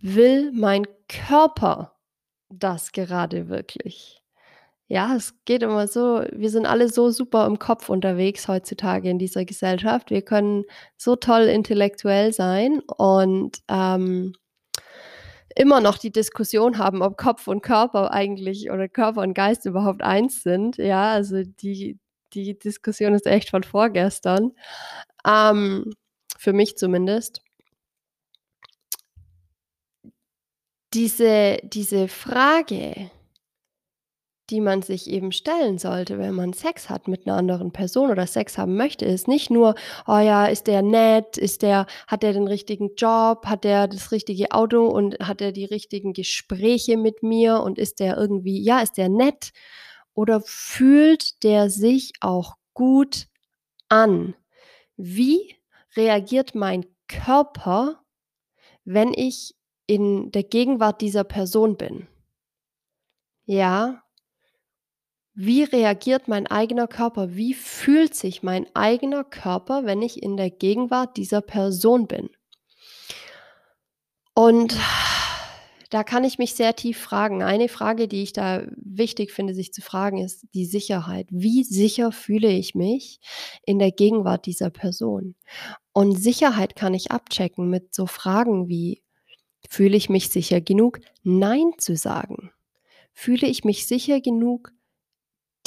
Will 0.00 0.52
mein 0.52 0.86
Körper 1.08 1.98
das 2.48 2.92
gerade 2.92 3.48
wirklich?“ 3.48 4.19
Ja, 4.92 5.14
es 5.14 5.34
geht 5.44 5.62
immer 5.62 5.86
so 5.86 6.24
wir 6.32 6.50
sind 6.50 6.66
alle 6.66 6.88
so 6.88 7.10
super 7.10 7.46
im 7.46 7.60
Kopf 7.60 7.88
unterwegs 7.90 8.48
heutzutage 8.48 9.08
in 9.08 9.20
dieser 9.20 9.44
Gesellschaft. 9.44 10.10
Wir 10.10 10.20
können 10.22 10.64
so 10.96 11.14
toll 11.14 11.42
intellektuell 11.42 12.32
sein 12.32 12.80
und, 12.98 13.58
ähm, 13.68 14.32
immer 15.56 15.80
noch 15.80 15.98
die 15.98 16.12
Diskussion 16.12 16.78
haben, 16.78 17.02
ob 17.02 17.16
Kopf 17.18 17.48
und 17.48 17.62
Körper 17.62 18.12
eigentlich 18.12 18.70
oder 18.70 18.88
Körper 18.88 19.22
und 19.22 19.34
Geist 19.34 19.66
überhaupt 19.66 20.02
eins 20.02 20.42
sind, 20.42 20.76
ja? 20.78 21.12
Also, 21.12 21.42
die 21.44 21.98
die 22.34 22.56
Diskussion 22.58 23.14
ist 23.14 23.26
echt 23.26 23.50
von 23.50 23.64
vorgestern, 23.64 24.52
ähm, 25.26 25.92
für 26.38 26.52
mich 26.52 26.76
zumindest. 26.78 27.42
Diese 30.92 31.58
diese 31.62 32.08
Frage 32.08 33.10
die 34.50 34.60
man 34.60 34.82
sich 34.82 35.08
eben 35.10 35.32
stellen 35.32 35.78
sollte, 35.78 36.18
wenn 36.18 36.34
man 36.34 36.52
Sex 36.52 36.90
hat 36.90 37.08
mit 37.08 37.26
'ner 37.26 37.36
anderen 37.36 37.72
Person 37.72 38.10
oder 38.10 38.26
Sex 38.26 38.58
haben 38.58 38.76
möchte, 38.76 39.04
ist 39.06 39.28
nicht 39.28 39.50
nur: 39.50 39.74
„Oh 40.06 40.18
ja, 40.18 40.46
ist 40.46 40.66
der 40.66 40.82
nett? 40.82 41.38
Ist 41.38 41.62
der 41.62 41.86
hat 42.08 42.22
der 42.22 42.32
den 42.34 42.46
richtigen 42.48 42.94
Job? 42.96 43.46
Hat 43.46 43.64
der 43.64 43.88
das 43.88 44.12
richtige 44.12 44.52
Auto 44.52 44.86
und 44.88 45.18
hat 45.20 45.40
der 45.40 45.52
die 45.52 45.64
richtigen 45.66 46.12
Gespräche 46.12 46.96
mit 46.96 47.22
mir 47.22 47.60
und 47.62 47.78
ist 47.78 48.00
der 48.00 48.16
irgendwie 48.18 48.62
ja, 48.62 48.80
ist 48.80 48.96
der 48.98 49.08
nett 49.08 49.50
oder 50.14 50.40
fühlt 50.44 51.42
der 51.44 51.70
sich 51.70 52.12
auch 52.20 52.56
gut 52.74 53.26
an? 53.90 54.34
Wie 54.96 55.56
reagiert 55.96 56.54
mein 56.56 56.86
Körper, 57.08 58.02
wenn 58.84 59.12
ich 59.14 59.54
in 59.88 60.32
der 60.32 60.44
Gegenwart 60.44 61.00
dieser 61.02 61.24
Person 61.24 61.76
bin?“ 61.78 62.08
Ja. 63.48 64.02
Wie 65.34 65.62
reagiert 65.62 66.28
mein 66.28 66.46
eigener 66.46 66.88
Körper? 66.88 67.34
Wie 67.34 67.54
fühlt 67.54 68.14
sich 68.14 68.42
mein 68.42 68.66
eigener 68.74 69.24
Körper, 69.24 69.84
wenn 69.84 70.02
ich 70.02 70.22
in 70.22 70.36
der 70.36 70.50
Gegenwart 70.50 71.16
dieser 71.16 71.40
Person 71.40 72.06
bin? 72.06 72.30
Und 74.34 74.76
da 75.90 76.04
kann 76.04 76.24
ich 76.24 76.38
mich 76.38 76.54
sehr 76.54 76.74
tief 76.76 76.98
fragen. 76.98 77.42
Eine 77.42 77.68
Frage, 77.68 78.08
die 78.08 78.22
ich 78.22 78.32
da 78.32 78.64
wichtig 78.76 79.32
finde, 79.32 79.54
sich 79.54 79.72
zu 79.72 79.82
fragen, 79.82 80.18
ist 80.18 80.46
die 80.54 80.66
Sicherheit. 80.66 81.26
Wie 81.30 81.64
sicher 81.64 82.12
fühle 82.12 82.50
ich 82.50 82.74
mich 82.74 83.20
in 83.64 83.78
der 83.78 83.90
Gegenwart 83.92 84.46
dieser 84.46 84.70
Person? 84.70 85.34
Und 85.92 86.16
Sicherheit 86.16 86.76
kann 86.76 86.94
ich 86.94 87.10
abchecken 87.10 87.68
mit 87.68 87.94
so 87.94 88.06
Fragen 88.06 88.68
wie: 88.68 89.02
„Fühle 89.68 89.96
ich 89.96 90.08
mich 90.08 90.28
sicher 90.30 90.60
genug, 90.60 91.00
nein 91.22 91.72
zu 91.78 91.96
sagen? 91.96 92.52
Fühle 93.12 93.48
ich 93.48 93.64
mich 93.64 93.86
sicher 93.88 94.20
genug, 94.20 94.72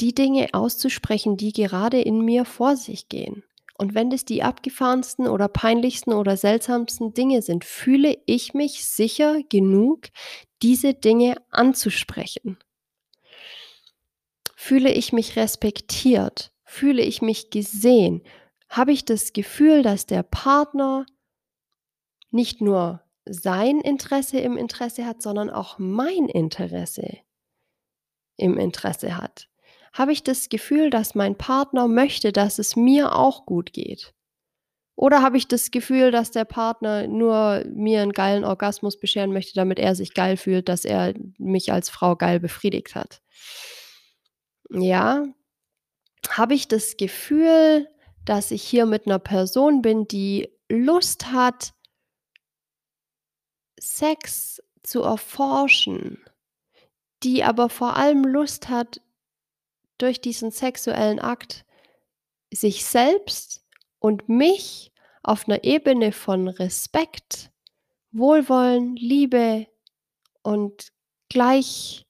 die 0.04 0.14
Dinge 0.14 0.48
auszusprechen, 0.52 1.38
die 1.38 1.54
gerade 1.54 1.98
in 1.98 2.20
mir 2.20 2.44
vor 2.44 2.76
sich 2.76 3.08
gehen? 3.08 3.42
Und 3.76 3.94
wenn 3.94 4.10
das 4.10 4.26
die 4.26 4.42
abgefahrensten 4.42 5.26
oder 5.26 5.48
peinlichsten 5.48 6.12
oder 6.12 6.36
seltsamsten 6.36 7.14
Dinge 7.14 7.40
sind, 7.40 7.64
fühle 7.64 8.18
ich 8.26 8.52
mich 8.52 8.86
sicher 8.86 9.42
genug, 9.48 10.08
diese 10.62 10.92
Dinge 10.92 11.36
anzusprechen? 11.50 12.58
Fühle 14.54 14.92
ich 14.92 15.12
mich 15.14 15.36
respektiert? 15.36 16.52
Fühle 16.64 17.02
ich 17.02 17.22
mich 17.22 17.48
gesehen? 17.48 18.22
Habe 18.68 18.92
ich 18.92 19.06
das 19.06 19.32
Gefühl, 19.32 19.82
dass 19.82 20.04
der 20.04 20.22
Partner 20.22 21.06
nicht 22.30 22.60
nur 22.60 23.02
sein 23.24 23.80
Interesse 23.80 24.38
im 24.38 24.58
Interesse 24.58 25.06
hat, 25.06 25.22
sondern 25.22 25.48
auch 25.48 25.78
mein 25.78 26.28
Interesse 26.28 27.18
im 28.36 28.58
Interesse 28.58 29.16
hat? 29.16 29.48
Habe 29.94 30.10
ich 30.12 30.24
das 30.24 30.48
Gefühl, 30.48 30.90
dass 30.90 31.14
mein 31.14 31.38
Partner 31.38 31.86
möchte, 31.86 32.32
dass 32.32 32.58
es 32.58 32.74
mir 32.74 33.14
auch 33.14 33.46
gut 33.46 33.72
geht? 33.72 34.12
Oder 34.96 35.22
habe 35.22 35.38
ich 35.38 35.48
das 35.48 35.70
Gefühl, 35.70 36.10
dass 36.12 36.30
der 36.32 36.44
Partner 36.46 37.06
nur 37.08 37.64
mir 37.74 38.02
'n 38.02 38.12
geilen 38.12 38.44
Orgasmus 38.44 38.98
bescheren 38.98 39.32
möchte, 39.32 39.54
damit 39.54 39.78
er 39.78 39.94
sich 39.96 40.14
geil 40.14 40.36
fühlt, 40.36 40.68
dass 40.68 40.84
er 40.84 41.14
mich 41.38 41.72
als 41.72 41.90
Frau 41.90 42.16
geil 42.16 42.40
befriedigt 42.40 42.94
hat? 42.96 43.20
Ja. 44.70 45.24
Habe 46.30 46.54
ich 46.54 46.68
das 46.68 46.96
Gefühl, 46.98 47.88
dass 48.24 48.50
ich 48.52 48.62
hier 48.62 48.86
mit 48.86 49.06
'ner 49.06 49.18
Person 49.20 49.82
bin, 49.82 50.08
die 50.08 50.48
Lust 50.70 51.32
hat 51.32 51.72
Sex 53.80 54.62
zu 54.82 55.02
erforschen, 55.02 56.18
die 57.22 57.44
aber 57.44 57.70
vor 57.70 57.96
allem 57.96 58.24
Lust 58.24 58.68
hat, 58.70 59.00
durch 60.04 60.20
diesen 60.20 60.50
sexuellen 60.52 61.20
Akt 61.20 61.64
sich 62.52 62.84
selbst 62.86 63.64
und 64.00 64.28
mich 64.28 64.92
auf 65.22 65.46
'ner 65.48 65.64
Ebene 65.64 66.12
von 66.12 66.48
Respekt, 66.48 67.50
Wohlwollen, 68.12 68.96
Liebe 68.96 69.66
und 70.42 70.88
Gleich 71.30 72.04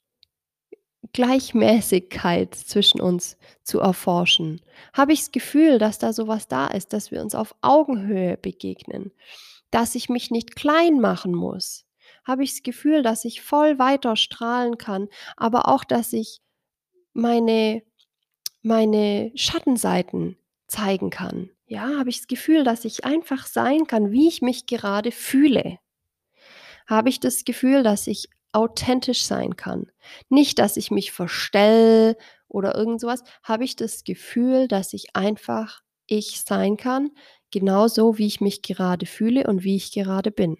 Gleichmäßigkeit 1.12 2.54
zwischen 2.54 3.00
uns 3.00 3.36
zu 3.62 3.80
erforschen? 3.80 4.60
Habe 4.92 5.12
ich 5.12 5.20
das 5.20 5.32
Gefühl, 5.32 5.78
dass 5.78 5.98
da 5.98 6.12
so 6.12 6.28
was 6.28 6.48
da 6.48 6.66
ist, 6.66 6.92
dass 6.92 7.10
wir 7.12 7.22
uns 7.22 7.34
auf 7.34 7.54
Augenhöhe 7.62 8.36
begegnen, 8.36 9.12
dass 9.70 9.94
ich 9.94 10.08
mich 10.08 10.30
nicht 10.30 10.56
klein 10.56 11.00
machen 11.00 11.34
muss? 11.34 11.86
Habe 12.26 12.44
ich 12.44 12.52
das 12.52 12.62
Gefühl, 12.64 13.02
dass 13.02 13.24
ich 13.24 13.42
voll 13.42 13.78
weiter 13.78 14.16
strahlen 14.16 14.78
kann, 14.78 15.08
aber 15.36 15.68
auch, 15.68 15.84
dass 15.84 16.12
ich 16.12 16.40
meine 17.14 17.83
meine 18.62 19.33
Schattenseiten 19.35 20.37
zeigen 20.66 21.11
kann? 21.11 21.50
Ja, 21.66 21.99
habe 21.99 22.11
ich 22.11 22.18
das 22.18 22.26
Gefühl, 22.28 22.64
dass 22.64 22.85
ich 22.85 23.04
einfach 23.04 23.47
sein 23.47 23.87
kann, 23.87 24.11
wie 24.12 24.28
ich 24.28 24.42
mich 24.42 24.66
gerade 24.66 25.12
fühle? 25.12 25.78
Habe 26.87 27.09
ich 27.09 27.21
das 27.21 27.44
Gefühl, 27.44 27.83
dass 27.83 28.06
ich 28.06 28.28
authentisch 28.52 29.25
sein 29.25 29.56
kann? 29.56 29.90
Nicht, 30.28 30.59
dass 30.59 30.76
ich 30.76 30.90
mich 30.90 31.12
verstelle 31.12 32.16
oder 32.49 32.75
irgend 32.75 33.00
so 33.00 33.06
was. 33.09 33.23
Habe 33.42 33.64
ich 33.64 33.76
das 33.76 34.04
Gefühl, 34.04 34.68
dass 34.68 34.92
ich 34.92 35.16
einfach 35.16 35.83
ich 36.06 36.42
sein 36.42 36.76
kann, 36.76 37.11
genauso 37.50 38.18
wie 38.18 38.26
ich 38.26 38.40
mich 38.40 38.62
gerade 38.62 39.06
fühle 39.06 39.47
und 39.47 39.64
wie 39.64 39.76
ich 39.76 39.92
gerade 39.92 40.30
bin? 40.30 40.59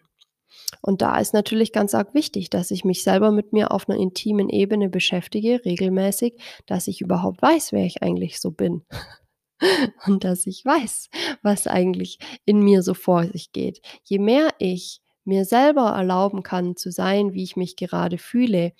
Und 0.83 1.03
da 1.03 1.19
ist 1.19 1.35
natürlich 1.35 1.73
ganz 1.73 1.95
arg 1.95 2.15
wichtig, 2.15 2.51
dass 2.51 2.71
ich 2.71 2.85
mich 2.85 3.03
selber 3.03 3.31
mit 3.33 3.53
mir 3.53 3.73
auf 3.73 3.89
'ner 3.89 3.97
intimen 3.97 4.49
Ebene 4.51 4.89
beschäftige, 4.91 5.65
regelmäßig, 5.65 6.35
dass 6.67 6.89
ich 6.89 7.01
überhaupt 7.01 7.43
weiß, 7.43 7.73
wer 7.73 7.85
ich 7.87 8.03
eigentlich 8.03 8.41
so 8.41 8.51
bin. 8.51 8.85
Und 10.07 10.25
dass 10.25 10.47
ich 10.47 10.65
weiß, 10.65 11.09
was 11.43 11.67
eigentlich 11.67 12.19
in 12.45 12.61
mir 12.61 12.83
so 12.83 12.95
vor 12.95 13.25
sich 13.27 13.53
geht. 13.53 13.81
Je 14.05 14.19
mehr 14.19 14.51
ich 14.59 15.01
mir 15.25 15.45
selber 15.45 15.91
erlauben 15.91 16.43
kann 16.43 16.77
zu 16.77 16.91
sein, 16.93 17.35
wie 17.35 17.45
ich 17.45 17.57
mich 17.57 17.77
gerade 17.77 18.19
fühle, 18.19 18.73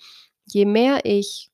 je 0.45 0.65
mehr 0.65 1.05
ich 1.05 1.51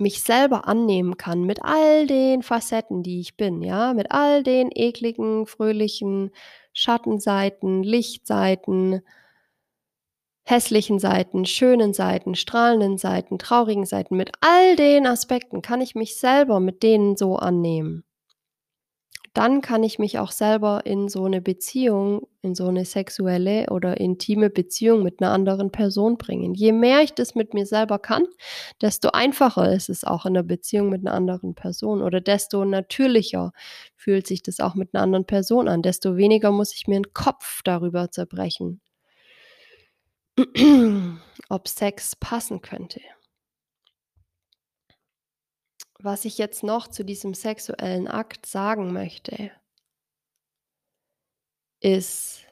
mich 0.00 0.22
selber 0.22 0.66
annehmen 0.66 1.16
kann 1.16 1.44
mit 1.44 1.62
all 1.62 2.06
den 2.06 2.42
Facetten, 2.42 3.02
die 3.02 3.20
ich 3.20 3.36
bin, 3.36 3.62
ja, 3.62 3.92
mit 3.94 4.10
all 4.10 4.42
den 4.42 4.70
ekligen, 4.74 5.46
fröhlichen 5.46 6.30
Schattenseiten, 6.72 7.82
Lichtseiten 7.82 9.02
hässlichen 10.50 10.98
Seiten, 10.98 11.44
schönen 11.46 11.94
Seiten, 11.94 12.34
strahlenden 12.34 12.98
Seiten, 12.98 13.38
traurigen 13.38 13.86
Seiten. 13.86 14.16
Mit 14.16 14.32
all 14.40 14.76
den 14.76 15.06
Aspekten 15.06 15.62
kann 15.62 15.80
ich 15.80 15.94
mich 15.94 16.16
selber 16.16 16.60
mit 16.60 16.82
denen 16.82 17.16
so 17.16 17.36
annehmen. 17.36 18.04
Dann 19.36 19.60
kann 19.60 19.84
ich 19.84 20.00
mich 20.00 20.18
auch 20.18 20.32
selber 20.32 20.82
in 20.86 21.08
so 21.08 21.28
'ne 21.28 21.40
Beziehung 21.40 22.26
in 22.42 22.56
so 22.56 22.68
'ne 22.70 22.84
sexuelle 22.84 23.66
oder 23.70 23.98
intime 24.00 24.50
Beziehung 24.50 25.04
mit 25.04 25.20
'ner 25.20 25.30
anderen 25.30 25.70
Person 25.70 26.18
bringen. 26.18 26.52
Je 26.54 26.72
mehr 26.72 27.02
ich 27.02 27.12
das 27.14 27.36
mit 27.36 27.54
mir 27.54 27.64
selber 27.64 28.00
kann, 28.00 28.24
desto 28.82 29.10
einfacher 29.10 29.72
ist 29.72 29.88
es 29.88 30.02
auch 30.02 30.26
in 30.26 30.32
'ner 30.32 30.42
Beziehung 30.42 30.88
mit 30.88 31.04
'ner 31.04 31.14
anderen 31.14 31.54
Person 31.54 32.02
oder 32.02 32.20
desto 32.20 32.64
natürlicher 32.64 33.52
fühlt 33.94 34.26
sich 34.26 34.42
das 34.42 34.58
auch 34.58 34.74
mit 34.74 34.94
'ner 34.94 35.02
anderen 35.02 35.26
Person 35.26 35.68
an. 35.68 35.82
Desto 35.82 36.16
weniger 36.16 36.50
muss 36.50 36.74
ich 36.74 36.88
mir 36.88 36.96
'n 36.98 37.12
Kopf 37.14 37.60
darüber 37.62 38.10
zerbrechen 38.10 38.80
ob 41.48 41.66
Sex 41.68 42.14
passen 42.16 42.60
könnte. 42.62 43.00
Was 46.02 46.24
ich 46.24 46.38
jetzt 46.38 46.62
noch 46.62 46.88
zu 46.88 47.04
diesem 47.04 47.34
sexuellen 47.34 48.08
Akt 48.08 48.46
sagen 48.46 48.92
möchte 48.92 49.50
ist 51.82 52.46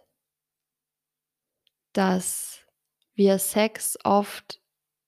dass 1.93 2.61
wir 3.15 3.39
Sex 3.39 3.99
oft 4.05 4.61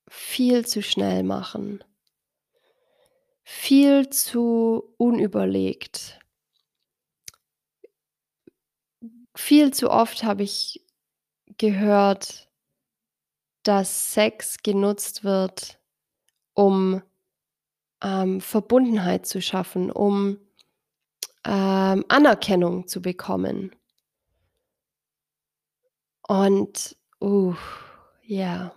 viel 0.09 0.65
zu 0.65 0.81
schnell 0.81 1.23
machen. 1.23 1.81
Viel 3.43 4.09
zu 4.09 4.93
unüberlegt. 4.97 6.19
Viel 9.35 9.73
zu 9.73 9.89
oft 9.89 10.23
habe 10.23 10.43
ich 10.43 10.85
gehört 11.57 12.51
dass 13.63 14.13
Sex 14.13 14.57
genutzt 14.63 15.23
wird, 15.23 15.79
um, 16.53 17.01
ähm, 18.03 18.41
Verbundenheit 18.41 19.25
zu 19.25 19.41
schaffen, 19.41 19.91
um, 19.91 20.37
ähm, 21.45 22.05
Anerkennung 22.09 22.87
zu 22.87 23.01
bekommen. 23.01 23.71
Und, 26.27 26.95
uh, 27.21 27.53
ja. 28.23 28.73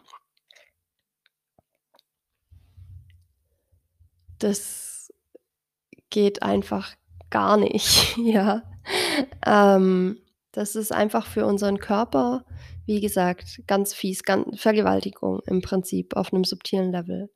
Das 4.41 5.13
geht 6.11 6.43
einfach 6.43 6.95
gar 7.31 7.57
nicht, 7.57 8.17
ja. 8.19 8.63
Ähm, 9.47 10.19
das 10.53 10.77
ist 10.77 10.93
einfach 10.93 11.27
für 11.27 11.47
unseren 11.47 11.79
Körper, 11.79 12.45
wie 12.87 13.01
gesagt, 13.01 13.63
ganz 13.67 13.95
fies, 13.95 14.23
gan 14.25 14.55
Vergewaltigung 14.57 15.41
im 15.47 15.63
Prinzip 15.63 16.17
auf 16.17 16.33
'nem 16.33 16.45
subtilen 16.45 16.93
Level. 16.93 17.31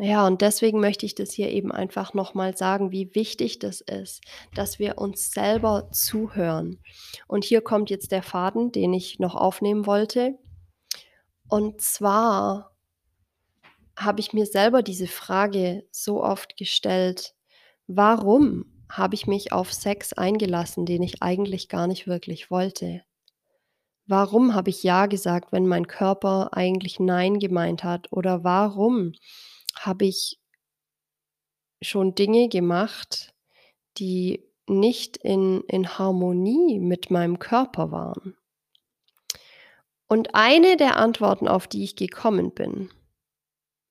Ja, 0.00 0.26
und 0.26 0.40
deswegen 0.40 0.80
möchte 0.80 1.04
ich 1.06 1.14
das 1.14 1.32
hier 1.32 1.50
eben 1.50 1.70
einfach 1.72 2.14
noch 2.14 2.34
mal 2.34 2.56
sagen, 2.56 2.90
wie 2.90 3.14
wichtig 3.14 3.58
das 3.58 3.80
ist, 3.80 4.22
dass 4.54 4.78
wir 4.78 4.98
uns 4.98 5.30
selber 5.30 5.90
zuhören. 5.92 6.80
Und 7.28 7.44
hier 7.44 7.60
kommt 7.60 7.90
jetzt 7.90 8.10
der 8.12 8.22
Faden, 8.22 8.72
den 8.72 8.92
ich 8.94 9.18
noch 9.18 9.34
aufnehmen 9.34 9.86
wollte. 9.86 10.38
Und 11.48 11.80
zwar 11.80 12.74
habe 13.98 14.20
ich 14.20 14.32
mir 14.32 14.46
selber 14.46 14.82
diese 14.82 15.06
Frage 15.06 15.84
so 15.90 16.22
oft 16.22 16.56
gestellt: 16.56 17.34
„Warum 17.86 18.66
habe 18.90 19.14
ich 19.14 19.26
mich 19.26 19.52
auf 19.52 19.72
Sex 19.72 20.12
eingelassen, 20.12 20.86
den 20.86 21.02
ich 21.02 21.22
eigentlich 21.22 21.68
gar 21.68 21.86
nicht 21.86 22.06
wirklich 22.06 22.50
wollte? 22.50 23.02
Warum 24.08 24.54
habe 24.54 24.68
ich 24.68 24.82
ja 24.82 25.06
gesagt, 25.06 25.50
wenn 25.50 25.66
mein 25.66 25.86
Körper 25.86 26.50
eigentlich 26.52 27.00
nein 27.00 27.38
gemeint 27.38 27.84
hat? 27.84 28.12
Oder 28.12 28.44
warum 28.44 29.12
habe 29.78 30.04
ich 30.04 30.36
schon 31.82 32.14
Dinge 32.14 32.48
gemacht, 32.48 33.34
die 33.98 34.44
nicht 34.68 35.16
in 35.18 35.62
in 35.68 35.98
Harmonie 35.98 36.80
mit 36.80 37.10
meinem 37.10 37.38
Körper 37.38 37.90
waren?“ 37.92 38.36
Und 40.10 40.34
eine 40.34 40.76
der 40.76 40.96
Antworten, 40.96 41.48
auf 41.48 41.66
die 41.66 41.82
ich 41.82 41.96
gekommen 41.96 42.52
bin 42.52 42.90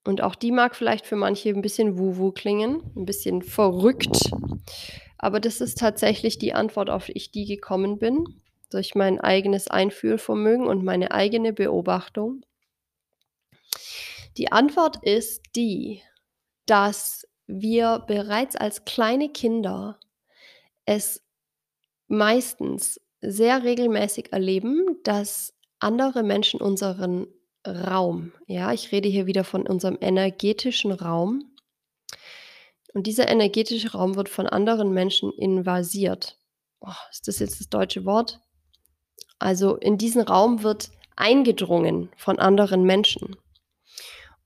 und 0.05 0.21
auch 0.21 0.35
die 0.35 0.51
mag 0.51 0.75
vielleicht 0.75 1.05
für 1.05 1.15
manche 1.15 1.49
'n 1.49 1.61
bisschen 1.61 1.97
wuhu 1.97 2.31
klingen, 2.31 2.81
'n 2.95 3.05
bisschen 3.05 3.41
verrückt, 3.41 4.31
aber 5.17 5.39
das 5.39 5.61
ist 5.61 5.79
tatsächlich 5.79 6.39
die 6.39 6.53
Antwort, 6.53 6.89
auf 6.89 7.09
ich 7.09 7.31
die 7.31 7.45
gekommen 7.45 7.99
bin, 7.99 8.41
durch 8.73 8.95
mein 8.95 9.19
eigenes 9.19 9.67
Einfühlvermögen 9.67 10.67
und 10.67 10.83
meine 10.83 11.11
eigene 11.11 11.53
Beobachtung. 11.53 12.45
Die 14.37 14.51
Antwort 14.51 14.97
ist 15.03 15.43
die, 15.55 16.01
dass 16.65 17.27
wir 17.45 18.03
bereits 18.07 18.55
als 18.55 18.85
kleine 18.85 19.29
Kinder 19.29 19.99
es 20.85 21.21
meistens 22.07 22.99
sehr 23.21 23.63
regelmäßig 23.63 24.33
erleben, 24.33 24.99
dass 25.03 25.53
andere 25.79 26.23
Menschen 26.23 26.61
unseren 26.61 27.27
Raum 27.65 28.33
ja, 28.45 28.73
ich 28.73 28.91
rede 28.91 29.07
hier 29.07 29.25
wieder 29.25 29.45
von 29.45 29.65
unserem 29.65 29.97
energetischen 30.01 30.91
Raum 30.91 31.53
und 32.93 33.07
dieser 33.07 33.27
energetische 33.29 33.91
Raum 33.91 34.15
wird 34.15 34.29
von 34.29 34.47
anderen 34.47 34.93
Menschen 34.93 35.31
invasiert. 35.31 36.37
Oh, 36.81 36.91
ist 37.11 37.27
das 37.27 37.39
jetzt 37.39 37.59
das 37.59 37.69
deutsche 37.69 38.05
Wort? 38.05 38.41
Also, 39.43 39.75
in 39.75 39.97
diesen 39.97 40.21
Raum 40.21 40.63
wird 40.63 40.89
eingedrungen 41.17 42.09
von 42.15 42.39
anderen 42.39 42.83
Menschen. 42.85 43.35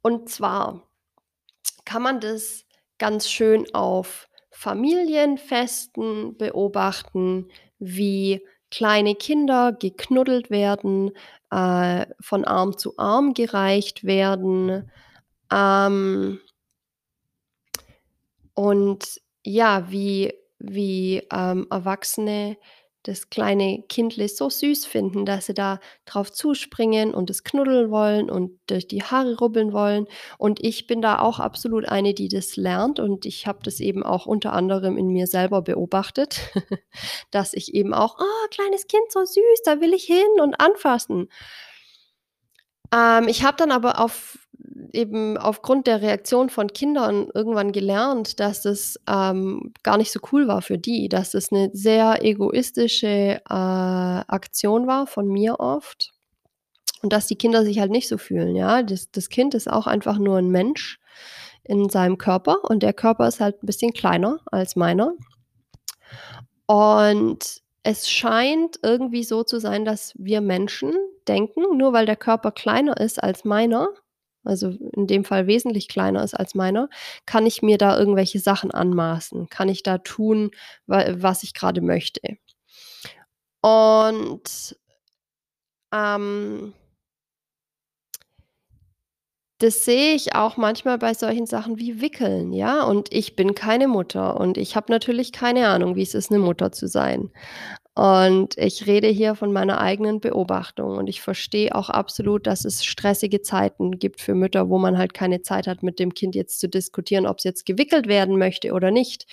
Und 0.01 0.29
zwar 0.29 0.89
kann 1.86 2.01
man 2.01 2.19
das 2.19 2.65
ganz 2.97 3.29
schön 3.29 3.73
auf 3.75 4.27
Familienfesten 4.49 6.36
beobachten, 6.38 7.47
wie 7.77 8.43
kleine 8.71 9.13
Kinder 9.13 9.71
geknuddelt 9.71 10.49
werden, 10.49 11.12
äh, 11.51 12.07
von 12.19 12.43
Arm 12.43 12.75
zu 12.77 12.97
Arm 12.97 13.36
gereicht 13.36 14.03
werden. 14.03 14.91
Ähm 15.51 16.39
und 18.55 19.21
ja, 19.45 19.91
wie 19.91 20.33
wie, 20.60 21.21
ähm, 21.31 21.67
Erwachsene 21.69 22.57
das 23.08 23.30
kleine 23.30 23.84
Kindle 23.89 24.28
so 24.28 24.50
süß 24.50 24.86
finden, 24.86 25.26
dass 25.26 25.48
sie 25.48 25.54
da 25.54 25.80
drauf 26.06 26.32
zuspringen 26.32 27.13
und 27.13 27.30
es 27.30 27.43
knuddeln 27.43 27.91
wollen 27.91 28.30
und 28.30 28.60
durch 28.67 28.88
die 28.88 29.04
Haare 29.04 29.38
rubbeln 29.38 29.74
wollen. 29.74 30.08
Und 30.38 30.63
ich 30.63 30.88
bin 30.88 31.02
da 31.02 31.20
auch 31.20 31.39
absolut 31.39 31.86
eine, 31.88 32.13
die 32.13 32.28
das 32.28 32.56
lernt 32.58 33.00
und 33.00 33.26
ich 33.26 33.48
habe 33.48 33.60
das 33.63 33.80
eben 33.80 34.04
auch 34.04 34.26
unter 34.26 34.54
anderem 34.54 34.98
in 34.98 35.08
mir 35.08 35.28
selber 35.28 35.62
beobachtet, 35.62 36.39
dass 37.32 37.54
ich 37.54 37.74
eben 37.74 37.93
auch: 37.93 38.17
„Oh, 38.20 38.48
kleines 38.52 38.88
Kind, 38.88 39.12
so 39.12 39.24
süß, 39.26 39.62
da 39.65 39.82
will 39.82 39.93
ich 39.93 40.06
hin 40.06 40.41
und 40.41 40.60
anfassen.“ 40.60 41.30
Ähm, 42.93 43.28
ich 43.28 43.43
habe 43.43 43.58
dann 43.58 43.72
aber 43.72 44.00
auf 44.00 44.46
eben 44.93 45.37
aufgrund 45.37 45.87
der 45.87 46.01
Reaktion 46.01 46.49
von 46.49 46.67
Kindern 46.73 47.29
irgendwann 47.33 47.71
gelernt, 47.71 48.39
dass 48.39 48.65
es, 48.65 48.99
ähm, 49.09 49.73
gar 49.83 49.97
nicht 49.97 50.11
so 50.11 50.19
cool 50.31 50.47
war 50.47 50.61
für 50.61 50.77
die, 50.77 51.09
dass 51.09 51.33
es 51.33 51.51
'ne 51.51 51.69
sehr 51.73 52.23
egoistische, 52.23 53.41
äh, 53.49 53.53
Aktion 53.53 54.87
war 54.87 55.07
von 55.07 55.27
mir 55.27 55.59
oft 55.59 56.11
und 57.03 57.13
dass 57.13 57.27
die 57.27 57.37
Kinder 57.37 57.65
sich 57.65 57.79
halt 57.79 57.91
nicht 57.91 58.07
so 58.09 58.17
fühlen, 58.19 58.55
ja? 58.55 58.83
Das 58.83 59.11
das 59.11 59.29
Kind 59.29 59.55
ist 59.55 59.71
auch 59.71 59.87
einfach 59.87 60.19
nur 60.19 60.37
'n 60.39 60.49
Mensch 60.49 60.99
in 61.65 61.89
seinem 61.89 62.17
Körper 62.19 62.57
und 62.65 62.83
der 62.83 62.93
Körper 62.93 63.27
ist 63.29 63.41
halt 63.41 63.63
'n 63.63 63.67
bisschen 63.67 63.93
kleiner 63.93 64.39
als 64.51 64.75
meiner. 64.77 65.13
Und 66.69 67.61
es 67.83 68.09
scheint 68.09 68.79
irgendwie 68.83 69.23
so 69.23 69.43
zu 69.43 69.59
sein, 69.59 69.85
dass 69.85 70.13
wir 70.17 70.41
Menschen 70.41 70.91
denken, 71.27 71.77
nur 71.77 71.93
weil 71.93 72.05
der 72.05 72.17
Körper 72.17 72.51
kleiner 72.51 72.97
ist 72.97 73.23
als 73.23 73.45
meiner, 73.45 73.87
also 74.47 74.69
in 74.93 75.07
dem 75.07 75.23
Fall 75.25 75.47
wesentlich 75.47 75.88
kleiner 75.89 76.23
ist 76.23 76.33
als 76.36 76.55
meiner, 76.55 76.89
kann 77.25 77.45
ich 77.45 77.62
mir 77.62 77.77
da 77.77 77.97
irgendwelche 77.99 78.39
Sachen 78.39 78.71
anmaßen, 78.71 79.49
kann 79.49 79.69
ich 79.69 79.83
da 79.83 79.99
tun, 79.99 80.51
wa 80.88 81.03
was 81.17 81.43
ich 81.43 81.53
grade 81.53 81.81
möchte. 81.81 82.21
Und 83.63 84.77
ähm 85.93 86.73
das 89.62 89.86
sehe 89.86 90.13
ich 90.13 90.36
auch 90.36 90.55
manchmal 90.57 90.99
bei 90.99 91.15
solchen 91.15 91.47
Sachen 91.47 91.79
wie 91.79 91.99
Wickeln, 91.99 92.53
ja? 92.53 92.83
Und 92.83 93.12
ich 93.12 93.36
bin 93.36 93.55
keine 93.55 93.88
Mutter 93.88 94.39
und 94.39 94.55
ich 94.57 94.75
habe 94.75 94.91
natürlich 94.91 95.31
keine 95.31 95.67
Ahnung, 95.69 95.95
wie 95.95 96.03
es 96.03 96.13
ist, 96.13 96.29
'ne 96.29 96.38
Mutter 96.38 96.71
zu 96.71 96.88
sein. 96.88 97.31
Und 97.97 98.55
ich 98.60 98.86
rede 98.86 99.07
hier 99.07 99.33
von 99.33 99.51
meiner 99.51 99.81
eigenen 99.81 100.19
Beobachtung 100.19 100.97
und 100.97 101.07
ich 101.07 101.19
verstehe 101.19 101.73
auch 101.73 101.89
absolut, 101.89 102.45
dass 102.45 102.63
es 102.63 102.86
stressige 102.86 103.41
Zeiten 103.41 103.97
gibt 103.97 104.21
für 104.21 104.36
Mütter, 104.36 104.69
wo 104.69 104.77
man 104.77 104.99
halt 104.99 105.15
keine 105.15 105.41
Zeit 105.41 105.65
hat, 105.65 105.81
mit 105.81 105.97
dem 105.97 106.13
Kind 106.13 106.36
jetzt 106.36 106.60
zu 106.60 106.69
diskutieren, 106.69 107.25
ob's 107.25 107.43
jetzt 107.43 107.65
gewickelt 107.65 108.07
werden 108.07 108.38
möchte 108.38 108.73
oder 108.73 108.91
nicht. 108.91 109.25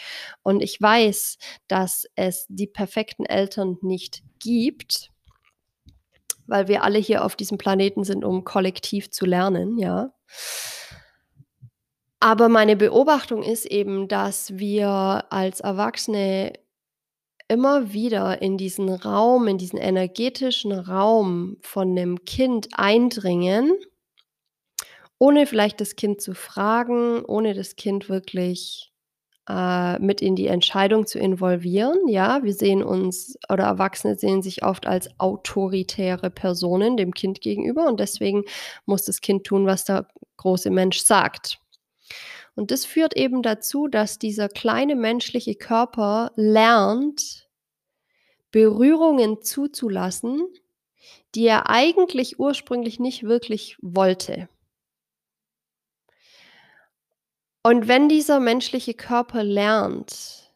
Und 0.42 0.62
ich 0.62 0.80
weiß, 0.80 1.36
dass 1.68 2.06
es 2.14 2.46
die 2.48 2.66
perfekten 2.66 3.26
Eltern 3.26 3.76
nicht 3.82 4.22
gibt 4.40 5.10
weil 6.46 6.68
wir 6.68 6.82
alle 6.82 6.98
hier 6.98 7.24
auf 7.24 7.36
diesem 7.36 7.56
Planeten 7.56 8.04
sind, 8.04 8.22
um 8.22 8.44
kollektiv 8.44 9.10
zu 9.10 9.24
lernen, 9.24 9.78
ja? 9.78 10.12
Aber 12.20 12.50
meine 12.50 12.76
Beobachtung 12.76 13.42
ist 13.42 13.64
eben, 13.64 14.08
dass 14.08 14.58
wir 14.58 15.24
als 15.30 15.60
Erwachsene 15.60 16.52
immer 17.48 17.92
wieder 17.92 18.42
in 18.42 18.56
diesen 18.58 18.88
Raum 18.88 19.48
in 19.48 19.58
diesen 19.58 19.78
energetischen 19.78 20.72
Raum 20.72 21.56
von 21.62 21.94
'nem 21.94 22.24
Kind 22.24 22.68
eindringen 22.74 23.72
ohne 25.20 25.46
vielleicht 25.46 25.80
das 25.80 25.96
Kind 25.96 26.20
zu 26.20 26.34
fragen, 26.34 27.24
ohne 27.24 27.54
das 27.54 27.76
Kind 27.76 28.08
wirklich, 28.08 28.92
äh, 29.48 29.98
mit 30.00 30.22
in 30.22 30.36
die 30.36 30.48
Entscheidung 30.48 31.06
zu 31.06 31.18
involvieren, 31.18 32.08
ja? 32.08 32.42
Wir 32.44 32.54
sehen 32.54 32.82
uns 32.84 33.36
oder 33.50 33.64
Erwachsene 33.64 34.16
sehen 34.16 34.42
sich 34.42 34.64
oft 34.64 34.86
als 34.86 35.08
autoritäre 35.20 36.30
Personen 36.30 36.96
dem 36.96 37.14
Kind 37.14 37.40
gegenüber 37.42 37.88
und 37.88 38.00
deswegen 38.00 38.44
muss 38.86 39.04
das 39.04 39.20
Kind 39.22 39.44
tun, 39.46 39.66
was 39.66 39.84
der 39.84 40.08
große 40.38 40.70
Mensch 40.70 41.00
sagt. 41.00 41.60
Und 42.56 42.70
das 42.70 42.84
führt 42.84 43.16
eben 43.16 43.42
dazu, 43.42 43.88
dass 43.88 44.18
dieser 44.18 44.48
kleine 44.48 44.94
menschliche 44.94 45.54
Körper 45.56 46.30
lernt, 46.36 47.48
Berührungen 48.52 49.42
zuzulassen, 49.42 50.46
die 51.34 51.46
er 51.46 51.70
eigentlich 51.70 52.38
ursprünglich 52.40 53.00
nicht 53.00 53.24
wirklich 53.24 53.76
wollte. 53.82 54.48
Und 57.66 57.88
wenn 57.88 58.10
dieser 58.10 58.40
menschliche 58.40 58.92
Körper 58.92 59.42
lernt, 59.42 60.52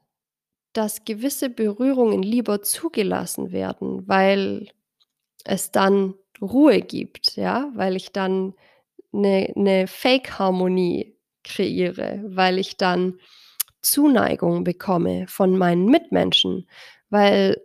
dass 0.74 1.04
gewisse 1.04 1.50
Berührungen 1.50 2.22
lieber 2.22 2.62
zugelassen 2.62 3.52
werden, 3.52 4.08
weil 4.08 4.68
es 5.44 5.72
dann 5.72 6.14
Ruhe 6.42 6.82
gibt, 6.82 7.36
ja, 7.36 7.70
weil 7.74 7.96
ich 7.96 8.12
dann 8.12 8.54
'ne 9.12 9.52
'ne 9.56 9.86
Fake-Harmonie 9.88 11.17
kreiere, 11.44 12.22
weil 12.26 12.58
ich 12.58 12.76
dann 12.76 13.18
Zuneigung 13.82 14.64
bekomme 14.64 15.26
von 15.28 15.56
meinen 15.58 15.86
Mitmenschen, 15.86 16.68
weil 17.10 17.60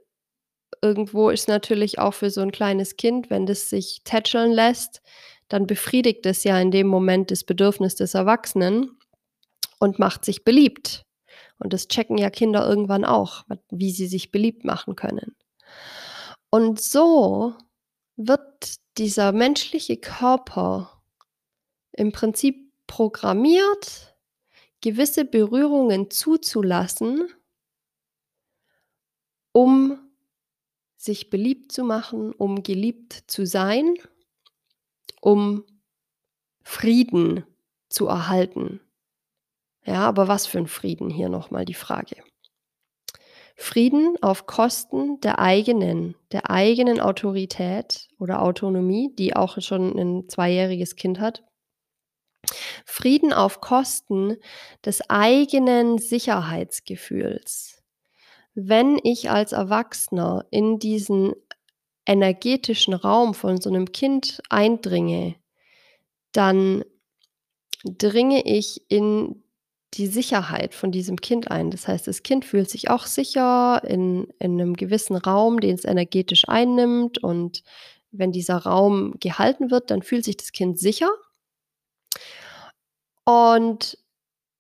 irgendwo 0.81 1.29
ist 1.29 1.47
natürlich 1.47 1.99
auch 1.99 2.13
für 2.13 2.29
so 2.31 2.41
'n 2.41 2.51
kleines 2.51 2.97
Kind, 2.97 3.29
wenn 3.29 3.45
das 3.45 3.69
sich 3.69 4.01
tätscheln 4.05 4.51
lässt, 4.53 5.01
dann 5.49 5.67
befriedigt 5.67 6.25
es 6.25 6.43
ja 6.43 6.59
in 6.59 6.71
dem 6.71 6.87
Moment 6.87 7.31
das 7.31 7.43
Bedürfnis 7.43 7.95
des 7.95 8.13
Erwachsenen 8.15 8.91
und 9.79 9.99
macht 9.99 10.25
sich 10.25 10.43
beliebt. 10.45 11.05
Und 11.59 11.73
das 11.73 11.87
checken 11.87 12.17
ja 12.17 12.29
Kinder 12.29 12.67
irgendwann 12.67 13.05
auch, 13.05 13.43
wie 13.71 13.91
sie 13.91 14.07
sich 14.07 14.31
beliebt 14.31 14.65
machen 14.65 14.95
können. 14.95 15.35
Und 16.49 16.79
so 16.79 17.55
wird 18.15 18.75
dieser 18.99 19.31
menschliche 19.31 19.97
Körper 19.97 21.01
im 21.93 22.11
Prinzip 22.11 22.62
programmiert, 22.93 24.15
gewisse 24.81 25.25
Berührungen 25.25 26.11
zuzulassen 26.11 27.27
um 29.55 29.99
sich 30.97 31.29
beliebt 31.29 31.71
zu 31.71 31.83
machen, 31.83 32.33
um 32.33 32.63
geliebt 32.63 33.23
zu 33.27 33.45
sein, 33.45 33.95
um 35.21 35.65
Frieden 36.63 37.45
zu 37.89 38.07
erhalten. 38.07 38.81
Ja, 39.85 40.07
aber 40.07 40.27
was 40.29 40.47
für 40.47 40.59
'n 40.59 40.67
Frieden, 40.67 41.09
hier 41.09 41.29
noch 41.29 41.51
mal 41.51 41.65
die 41.65 41.73
Frage. 41.73 42.15
Frieden 43.57 44.15
auf 44.21 44.47
Kosten 44.47 45.19
der 45.21 45.37
eigenen 45.39 46.15
der 46.31 46.49
eigenen 46.49 46.99
Autorität 46.99 48.07
oder 48.17 48.41
Autonomie, 48.41 49.13
die 49.15 49.35
auch 49.35 49.61
schon 49.61 49.91
'nen 49.95 50.27
zweijähriges 50.27 50.95
Kind 50.95 51.19
hat. 51.19 51.43
Frieden 52.85 53.33
auf 53.33 53.61
Kosten 53.61 54.37
des 54.85 55.09
eigenen 55.09 55.97
Sicherheitsgefühls. 55.97 57.81
Wenn 58.55 58.99
ich 59.03 59.31
als 59.31 59.53
Erwachsener 59.53 60.45
in 60.51 60.79
diesen 60.79 61.33
energetischen 62.07 62.93
Raum 62.95 63.33
von 63.35 63.61
so 63.61 63.69
'nem 63.71 63.91
Kind 63.93 64.41
eindringe, 64.49 65.35
dann 66.33 66.83
dringe 67.85 68.45
ich 68.45 68.83
in 68.89 69.43
die 69.95 70.07
Sicherheit 70.07 70.73
von 70.75 70.91
diesem 70.91 71.17
Kind 71.21 71.51
ein. 71.51 71.71
Das 71.71 71.87
heißt, 71.87 72.07
das 72.07 72.23
Kind 72.23 72.45
fühlt 72.45 72.69
sich 72.69 72.89
auch 72.89 73.05
sicher 73.07 73.83
in 73.87 74.27
in 74.39 74.55
'nem 74.57 74.75
gewissen 74.75 75.15
Raum, 75.17 75.59
den's 75.61 75.85
energetisch 75.85 76.45
einnimmt 76.49 77.19
und 77.23 77.63
wenn 78.11 78.31
dieser 78.33 78.57
Raum 78.57 79.15
gehalten 79.21 79.71
wird, 79.71 79.91
dann 79.91 80.03
fühlt 80.03 80.25
sich 80.25 80.37
das 80.37 80.51
Kind 80.53 80.79
sicher. 80.79 81.09
Und 83.27 83.97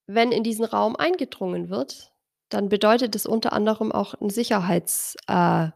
wenn 0.07 0.31
in 0.31 0.43
diesen 0.43 0.65
Raum 0.65 0.95
eingedrungen 0.97 1.69
wird, 1.69 2.11
dann 2.49 2.69
bedeutet 2.69 3.15
das 3.15 3.25
unter 3.25 3.53
anderem 3.53 3.91
auch 3.91 4.15
'n 4.21 4.29
Sicherheits 4.29 5.15
äh. 5.27 5.69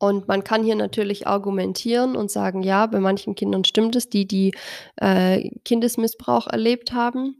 Und 0.00 0.28
man 0.28 0.44
kann 0.44 0.64
hier 0.64 0.74
natürlich 0.76 1.26
argumentieren 1.26 2.16
und 2.16 2.30
sagen: 2.30 2.62
„Ja, 2.62 2.86
bei 2.86 3.00
manchen 3.00 3.34
Kindern 3.34 3.64
stimmt 3.64 3.96
es, 3.96 4.08
die 4.08 4.26
die, 4.26 4.54
äh, 4.96 5.50
Kindesmissbrauch 5.64 6.46
erlebt 6.48 6.92
haben.“ 6.92 7.36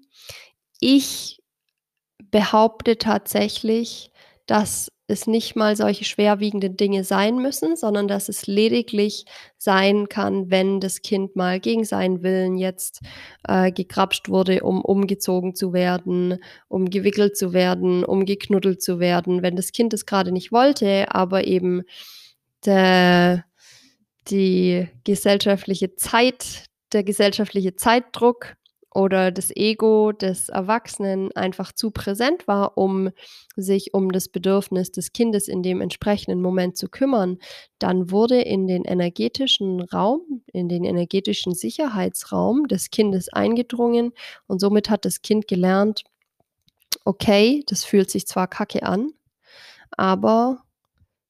Ich 0.81 1.43
behaupte 2.33 2.99
tatsächlich, 2.99 4.13
dass 4.47 4.91
es 5.07 5.27
nicht 5.27 5.55
mal 5.55 5.77
solche 5.77 6.05
schwerwiegenden 6.05 6.77
Dinge 6.77 7.05
sein 7.05 7.37
müssen, 7.37 7.77
sondern 7.77 8.09
dass 8.09 8.29
es 8.29 8.47
lediglich 8.47 9.27
sein 9.59 10.09
kann, 10.09 10.51
wenn 10.51 10.81
das 10.81 11.03
Kind 11.03 11.37
mal 11.37 11.61
gegen 11.61 11.85
seinen 11.85 12.23
Willen 12.23 12.57
jetzt, 12.57 13.01
äh, 13.47 13.71
gegrapscht 13.71 14.29
wurde, 14.29 14.63
um 14.63 14.81
umgezogen 14.81 15.55
zu 15.55 15.73
werden, 15.73 16.39
um 16.69 16.89
gewickelt 16.89 17.37
zu 17.37 17.53
werden, 17.53 18.05
um 18.05 18.25
geknuddelt 18.25 18.83
zu 18.83 18.99
werden. 18.99 19.43
Wenn 19.43 19.57
das 19.57 19.73
Kind 19.73 19.93
es 19.93 20.07
grade 20.07 20.33
nicht 20.33 20.53
wollte, 20.53 21.15
aber 21.15 21.47
eben 21.47 21.83
der 22.65 23.45
die 24.29 24.89
gesellschaftliche 25.05 25.97
Zeit 25.97 26.65
der 26.95 27.05
gesellschaftliche 27.05 27.77
Zeitdruck 27.77 28.55
oder 28.95 29.33
das 29.33 29.51
Ego 29.55 30.13
des 30.13 30.49
Erwachsenen 30.49 31.33
einfach 31.37 31.73
zu 31.73 31.91
präsent 31.91 32.47
war, 32.49 32.79
um 32.79 33.11
sich 33.57 33.93
um 33.95 34.13
das 34.13 34.29
Bedürfnis 34.29 34.93
des 34.93 35.13
Kindes 35.13 35.49
in 35.49 35.63
dem 35.63 35.81
entsprechenden 35.81 36.41
Moment 36.41 36.77
zu 36.77 36.89
kümmern, 36.89 37.39
dann 37.79 38.11
wurde 38.11 38.41
in 38.41 38.67
den 38.69 38.85
energetischen 38.85 39.81
Raum 39.83 40.43
in 40.53 40.69
den 40.69 40.85
energetischen 40.85 41.55
Sicherheitsraum 41.55 42.69
des 42.69 42.91
Kindes 42.91 43.29
eingedrungen 43.33 44.13
und 44.47 44.61
somit 44.61 44.91
hat 44.91 45.05
das 45.05 45.23
Kind 45.23 45.49
gelernt: 45.49 46.05
„Okay, 47.07 47.63
das 47.67 47.85
fühlt 47.85 48.11
sich 48.11 48.27
zwar 48.27 48.49
kacke 48.49 48.83
an, 48.83 49.13
aber 49.93 50.65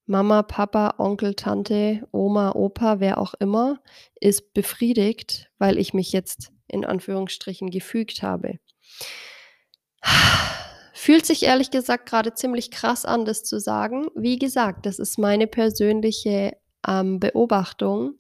Mama, 0.07 0.43
Papa, 0.45 0.97
Onkel, 0.99 1.35
Tante, 1.37 2.09
Oma, 2.13 2.53
Opa, 2.53 3.01
wer 3.01 3.19
auch 3.19 3.35
immer, 3.41 3.81
ist 4.21 4.55
befriedigt, 4.55 5.51
weil 5.59 5.79
ich 5.79 5.95
mich 5.95 6.13
jetzt 6.13 6.53
in 6.69 6.85
Anführungsstrichen 6.85 7.71
gefügt 7.71 8.23
habe.“ 8.23 8.59
Fühlt 10.93 11.27
sich 11.27 11.43
ehrlich 11.43 11.71
gesagt 11.71 12.07
grade 12.09 12.35
ziemlich 12.35 12.71
krass 12.71 13.05
an, 13.05 13.25
das 13.25 13.45
zu 13.45 13.61
sagen. 13.61 14.07
Wie 14.15 14.39
gesagt, 14.39 14.87
das 14.87 14.99
ist 14.99 15.19
meine 15.19 15.47
persönliche, 15.47 16.57
ähm, 16.87 17.21
Beobachtung 17.21 18.17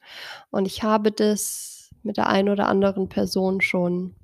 und 0.50 0.66
ich 0.66 0.82
habe 0.82 1.12
das 1.12 1.90
mit 2.02 2.16
der 2.16 2.28
einen 2.28 2.48
oder 2.48 2.68
anderen 2.68 3.08
Person 3.08 3.60
schon 3.60 4.16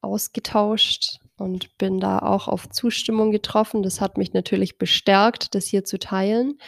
ausgetauscht 0.00 1.20
und 1.36 1.76
bin 1.78 1.98
da 1.98 2.18
auch 2.20 2.46
auf 2.48 2.68
Zustimmung 2.68 3.30
getroffen. 3.32 3.82
Das 3.82 4.00
hat 4.00 4.18
mich 4.18 4.32
natürlich 4.32 4.78
bestärkt, 4.78 5.54
das 5.54 5.66
hier 5.66 5.84
zu 5.84 5.98
teilen. 5.98 6.58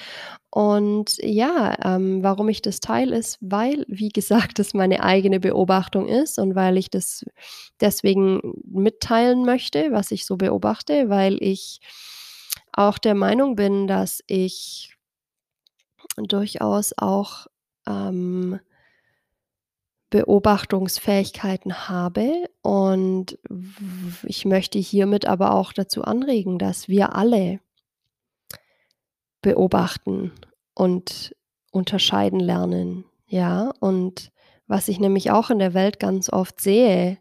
Und 0.51 1.19
ja, 1.23 1.77
ähm, 1.85 2.23
warum 2.23 2.49
ich 2.49 2.63
das 2.63 2.81
teile, 2.81 3.17
ist, 3.17 3.39
weil, 3.41 3.85
wie 3.89 4.09
gesagt, 4.09 4.59
das 4.59 4.75
meine 4.75 5.03
eigene 5.03 5.41
Beobachtung 5.41 6.09
ist 6.09 6.39
und 6.39 6.55
weil 6.55 6.77
ich 6.79 6.91
das 6.91 7.25
deswegen 7.81 8.41
mitteilen 8.65 9.45
möchte, 9.45 9.93
was 9.93 10.11
ich 10.11 10.27
so 10.27 10.37
beobachte, 10.37 11.09
weil 11.09 11.39
ich 11.43 11.81
auch 12.73 12.99
der 12.99 13.15
Meinung 13.15 13.57
bin, 13.57 13.87
dass 13.87 14.23
ich 14.27 14.97
durchaus 16.17 16.93
auch, 16.97 17.47
ähm 17.89 18.61
Beobachtungsfähigkeiten 20.17 21.91
habe 21.91 22.49
und 22.63 23.39
ich 24.23 24.47
möchte 24.47 24.79
hiermit 24.79 25.27
aber 25.27 25.53
auch 25.53 25.75
dazu 25.75 26.05
anregen, 26.05 26.59
dass 26.59 26.89
wir 26.89 27.15
alle 27.15 27.61
beobachten 29.43 30.33
und 30.73 31.37
unterscheiden 31.71 32.41
lernen, 32.41 33.05
ja? 33.27 33.73
Und 33.79 34.33
was 34.67 34.89
ich 34.89 34.99
nämlich 35.01 35.31
auch 35.31 35.51
in 35.51 35.59
der 35.59 35.75
Welt 35.75 36.01
ganz 36.01 36.33
oft 36.33 36.63
sehe, 36.63 37.19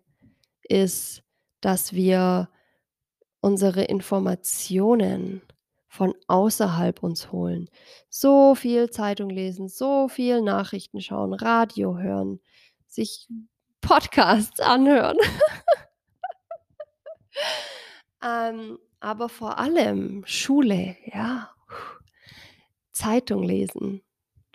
ist, 0.63 1.21
dass 1.59 1.91
wir 1.91 2.47
unsere 3.41 3.83
Informationen 3.83 5.41
von 5.89 6.13
außerhalb 6.27 7.03
uns 7.03 7.33
holen. 7.33 7.69
So 8.09 8.55
viel 8.55 8.89
Zeitung 8.89 9.29
lesen, 9.29 9.67
so 9.67 10.07
viel 10.07 10.41
Nachrichten 10.41 11.01
schauen, 11.01 11.33
Radio 11.33 11.97
hören, 11.97 12.39
sich 12.95 13.27
Podcasts 13.81 14.59
anhören. 14.59 15.17
Ähm, 18.23 18.79
aber 18.99 19.29
vor 19.29 19.59
allem 19.59 20.23
Schule, 20.25 20.97
ja. 21.05 21.51
Zeitung 22.91 23.43
lesen, 23.43 24.01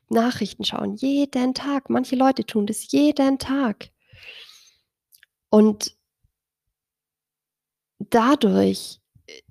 Nachrichten 0.08 0.64
schauen, 0.64 0.96
jeden 0.96 1.54
Tag. 1.54 1.90
Manche 1.90 2.16
Leute 2.16 2.44
tun 2.44 2.66
das 2.66 2.90
jeden 2.90 3.38
Tag. 3.38 3.90
Und 5.50 5.96
dadurch, 7.98 9.00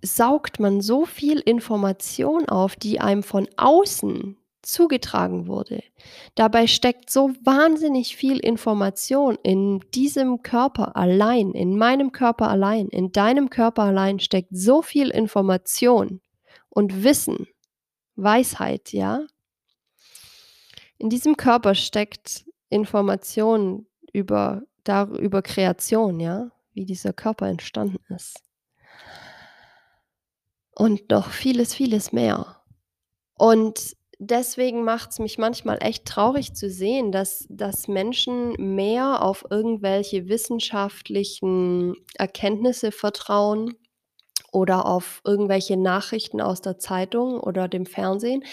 saugt 0.01 0.59
man 0.59 0.81
so 0.81 1.05
viel 1.05 1.39
Information 1.39 2.49
auf, 2.49 2.75
die 2.75 2.99
einem 2.99 3.23
von 3.23 3.47
außen 3.57 4.37
zugetragen 4.61 5.47
wurde. 5.47 5.81
Dabei 6.35 6.67
steckt 6.67 7.09
so 7.09 7.31
wahnsinnig 7.43 8.15
viel 8.15 8.39
Information 8.39 9.37
in 9.43 9.79
diesem 9.93 10.41
Körper 10.41 10.95
allein, 10.95 11.51
in 11.51 11.77
meinem 11.77 12.11
Körper 12.11 12.49
allein, 12.49 12.87
in 12.87 13.11
deinem 13.11 13.49
Körper 13.49 13.83
allein 13.83 14.19
steckt 14.19 14.49
so 14.51 14.81
viel 14.81 15.09
Information 15.09 16.21
und 16.69 17.03
Wissen, 17.03 17.47
Weisheit, 18.15 18.93
ja? 18.93 19.25
In 20.97 21.09
diesem 21.09 21.37
Körper 21.37 21.75
steckt 21.75 22.45
Information 22.69 23.87
über 24.11 24.63
dar 24.83 25.07
über 25.09 25.41
Kreation, 25.41 26.19
ja, 26.19 26.51
wie 26.73 26.85
dieser 26.85 27.13
Körper 27.13 27.47
entstanden 27.47 28.03
ist. 28.13 28.41
Und 30.75 31.09
noch 31.09 31.29
vieles, 31.29 31.73
vieles 31.73 32.11
mehr. 32.11 32.61
Und 33.35 33.95
deswegen 34.19 34.83
macht's 34.83 35.19
mich 35.19 35.37
manchmal 35.37 35.77
echt 35.81 36.05
traurig 36.05 36.53
zu 36.53 36.69
sehen, 36.69 37.11
dass 37.11 37.45
dass 37.49 37.87
Menschen 37.87 38.53
mehr 38.75 39.23
auf 39.23 39.45
irgendwelche 39.49 40.27
wissenschaftlichen 40.27 41.95
Erkenntnisse 42.15 42.91
vertrauen 42.91 43.75
oder 44.51 44.85
auf 44.85 45.21
irgendwelche 45.25 45.77
Nachrichten 45.77 46.41
aus 46.41 46.61
der 46.61 46.77
Zeitung 46.79 47.39
oder 47.39 47.67
dem 47.67 47.85
Fernsehen, 47.85 48.43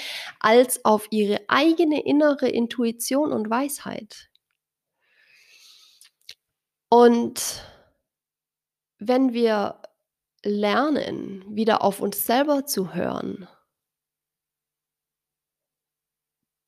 als 0.40 0.85
auf 0.85 1.09
ihre 1.11 1.40
eigene 1.48 2.05
innere 2.05 2.48
Intuition 2.48 3.33
und 3.33 3.50
Weisheit. 3.50 4.29
Und 6.90 7.62
wenn 8.98 9.33
wir 9.33 9.81
lernen, 10.44 11.44
wieder 11.48 11.83
auf 11.83 12.00
uns 12.00 12.24
selber 12.26 12.66
zu 12.66 12.94
hören 12.94 13.48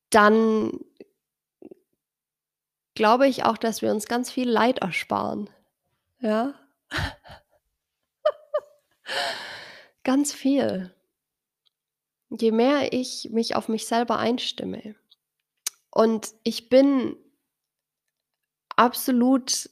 dann 0.09 0.71
glaube 2.95 3.27
ich 3.27 3.43
auch, 3.45 3.57
dass 3.57 3.81
wir 3.81 3.91
uns 3.91 4.07
ganz 4.07 4.31
viel 4.31 4.49
Leid 4.49 4.79
ersparen, 4.79 5.49
ja? 6.19 6.53
Ganz 10.03 10.33
viel. 10.33 10.93
Je 12.29 12.51
mehr 12.51 12.93
ich 12.93 13.29
mich 13.31 13.55
auf 13.55 13.69
mich 13.69 13.87
selber 13.87 14.19
einstimme. 14.19 14.95
Und 15.91 16.29
ich 16.43 16.69
bin 16.69 17.15
absolut 18.75 19.69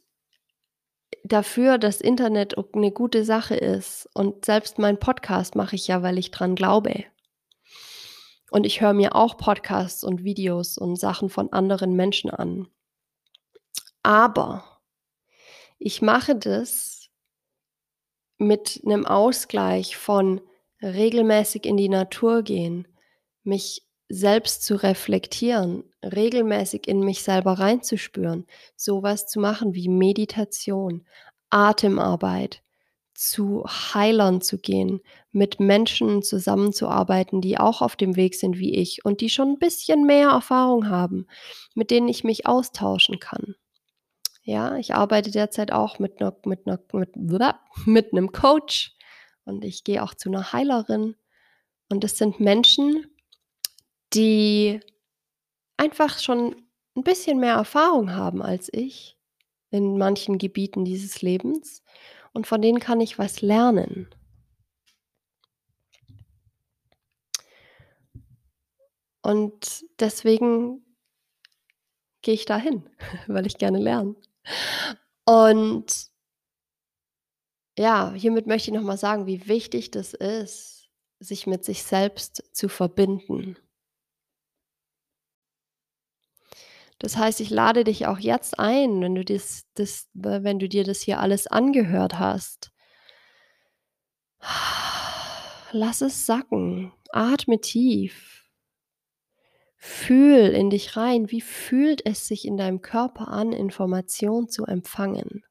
dafür, 1.24 1.78
dass 1.78 2.02
Internet 2.02 2.58
o 2.58 2.66
'ne 2.74 2.92
gute 2.92 3.24
Sache 3.24 3.56
ist 3.56 4.10
und 4.14 4.46
selbst 4.46 4.80
meinen 4.80 5.00
Podcast 5.00 5.56
mache 5.56 5.76
ich 5.76 5.88
ja, 5.88 6.02
weil 6.02 6.18
ich 6.18 6.32
dran 6.32 6.56
glaube. 6.56 7.06
Und 8.52 8.66
ich 8.66 8.82
höre 8.82 8.94
mir 8.94 9.16
auch 9.16 9.38
Podcasts 9.38 10.04
und 10.04 10.24
Videos 10.24 10.78
und 10.78 10.96
Sachen 10.96 11.30
von 11.30 11.52
anderen 11.52 11.94
Menschen 11.96 12.30
an. 12.30 12.68
Aber 14.06 14.64
ich 15.80 16.02
mache 16.02 16.36
das 16.36 17.10
mit 18.40 18.82
'nem 18.84 19.06
Ausgleich 19.06 19.98
von 19.98 20.42
regelmäßig 20.82 21.66
in 21.66 21.76
die 21.78 21.90
Natur 21.90 22.44
gehen, 22.44 22.88
mich 23.44 23.84
selbst 24.10 24.64
zu 24.64 24.76
reflektieren, 24.76 25.84
regelmäßig 26.04 26.88
in 26.88 27.00
mich 27.00 27.24
selber 27.24 27.54
reinzuspüren, 27.54 28.46
so 28.76 29.02
was 29.04 29.28
zu 29.28 29.40
machen 29.40 29.74
wie 29.74 29.90
Meditation, 29.90 31.06
Atemarbeit, 31.50 32.62
zu 33.18 33.66
Heilern 33.68 34.42
zu 34.42 34.60
gehen, 34.60 35.02
mit 35.34 35.60
Menschen 35.62 36.24
zusammenzuarbeiten, 36.24 37.42
die 37.42 37.60
auch 37.60 37.82
auf 37.84 37.98
dem 37.98 38.16
Weg 38.18 38.36
sind 38.36 38.60
wie 38.60 38.76
ich 38.76 39.06
und 39.06 39.22
die 39.22 39.30
schon 39.32 39.52
'n 39.56 39.60
bisschen 39.60 40.06
mehr 40.06 40.30
Erfahrung 40.32 40.90
haben, 40.90 41.28
mit 41.76 41.92
denen 41.92 42.10
ich 42.10 42.24
mich 42.26 42.48
austauschen 42.48 43.20
kann. 43.20 43.56
Ja, 44.44 44.78
ich 44.78 44.96
arbeite 44.96 45.32
derzeit 45.32 45.72
auch 45.74 46.00
mit 46.00 46.20
'ner 46.22 46.36
mit 46.46 46.68
'ner 46.68 46.80
mit 46.94 47.16
mit 47.88 48.14
'nem 48.14 48.32
Coach 48.34 48.96
und 49.46 49.66
ich 49.66 49.84
gehe 49.86 50.04
auch 50.04 50.14
zu 50.16 50.30
'ner 50.32 50.54
Heilerin. 50.54 51.16
Und 51.90 52.04
das 52.06 52.18
sind 52.18 52.40
Menschen, 52.42 53.06
die 54.14 54.80
einfach 55.78 56.20
schon 56.20 56.56
'n 56.98 57.04
bisschen 57.04 57.40
mehr 57.40 57.56
Erfahrung 57.56 58.14
haben 58.16 58.42
als 58.44 58.70
ich 58.74 59.18
in 59.72 59.98
manchen 60.00 60.38
Gebieten 60.40 60.86
dieses 60.86 61.22
Lebens 61.24 61.84
und 62.38 62.46
von 62.46 62.62
denen 62.62 62.80
kann 62.80 63.02
ich 63.02 63.18
was 63.18 63.42
lernen. 63.42 64.08
Und 69.24 69.84
deswegen 70.00 70.86
gehe 72.22 72.36
ich 72.36 72.46
dahin, 72.46 72.88
weil 73.28 73.48
ich 73.48 73.58
gerne 73.58 73.80
lerne. 73.80 74.16
Und 75.26 76.12
ja, 77.76 78.14
hiermit 78.14 78.46
möchte 78.46 78.70
ich 78.70 78.78
noch 78.78 78.84
mal 78.84 78.98
sagen, 78.98 79.26
wie 79.26 79.48
wichtig 79.48 79.90
das 79.90 80.14
ist, 80.14 80.92
sich 81.20 81.48
mit 81.48 81.66
sich 81.66 81.82
selbst 81.82 82.56
zu 82.56 82.70
verbinden. 82.70 83.58
Das 87.00 87.16
heißt, 87.16 87.42
ich 87.42 87.50
lade 87.50 87.84
dich 87.84 88.08
auch 88.08 88.18
jetzt 88.20 88.60
ein, 88.60 89.02
wenn 89.02 89.14
du 89.14 89.24
dies 89.24 89.66
das 89.76 90.10
wenn 90.14 90.60
du 90.60 90.68
dir 90.68 90.84
das 90.84 91.02
hier 91.02 91.20
alles 91.20 91.48
angehört 91.48 92.18
hast. 92.18 92.72
Lass 95.72 96.02
es 96.02 96.26
sacken, 96.26 96.94
atme 97.12 97.60
tief. 97.60 98.46
Fühl 99.78 100.48
in 100.48 100.70
dich 100.70 100.98
rein, 100.98 101.30
wie 101.30 101.42
fühlt 101.42 102.04
es 102.06 102.28
sich 102.28 102.46
in 102.46 102.58
deinem 102.58 102.82
Körper 102.82 103.28
an, 103.28 103.54
Information 103.54 104.50
zu 104.50 104.66
empfangen? 104.66 105.44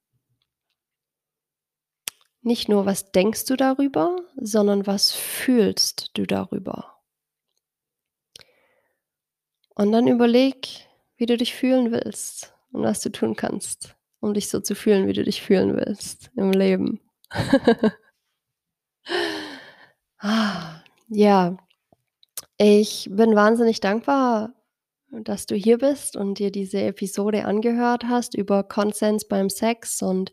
Nicht 2.40 2.68
nur, 2.68 2.86
was 2.86 3.12
denkst 3.12 3.44
du 3.46 3.56
darüber, 3.56 4.20
sondern 4.36 4.86
was 4.86 5.12
fühlst 5.12 6.10
du 6.14 6.26
darüber? 6.26 6.96
Und 9.74 9.92
dann 9.92 10.06
überleg, 10.06 10.85
wie 11.16 11.26
du 11.26 11.36
dich 11.36 11.54
fühlen 11.54 11.92
willst 11.92 12.54
und 12.72 12.82
was 12.82 13.00
du 13.00 13.10
tun 13.10 13.36
kannst, 13.36 13.96
um 14.20 14.34
dich 14.34 14.48
so 14.48 14.60
zu 14.60 14.74
fühlen, 14.74 15.06
wie 15.06 15.12
du 15.12 15.24
dich 15.24 15.42
fühlen 15.42 15.76
willst 15.76 16.30
im 16.36 16.52
Leben. 16.52 17.00
Ah, 20.18 20.82
ja. 21.08 21.56
Ich 22.58 23.08
bin 23.10 23.34
wahnsinnig 23.34 23.80
dankbar, 23.80 24.54
dass 25.10 25.46
du 25.46 25.54
hier 25.54 25.78
bist 25.78 26.16
und 26.16 26.38
dir 26.38 26.50
diese 26.50 26.80
Episode 26.82 27.44
angehört 27.44 28.04
hast 28.04 28.34
über 28.34 28.64
Konsens 28.64 29.28
beim 29.28 29.50
Sex 29.50 30.02
und 30.02 30.32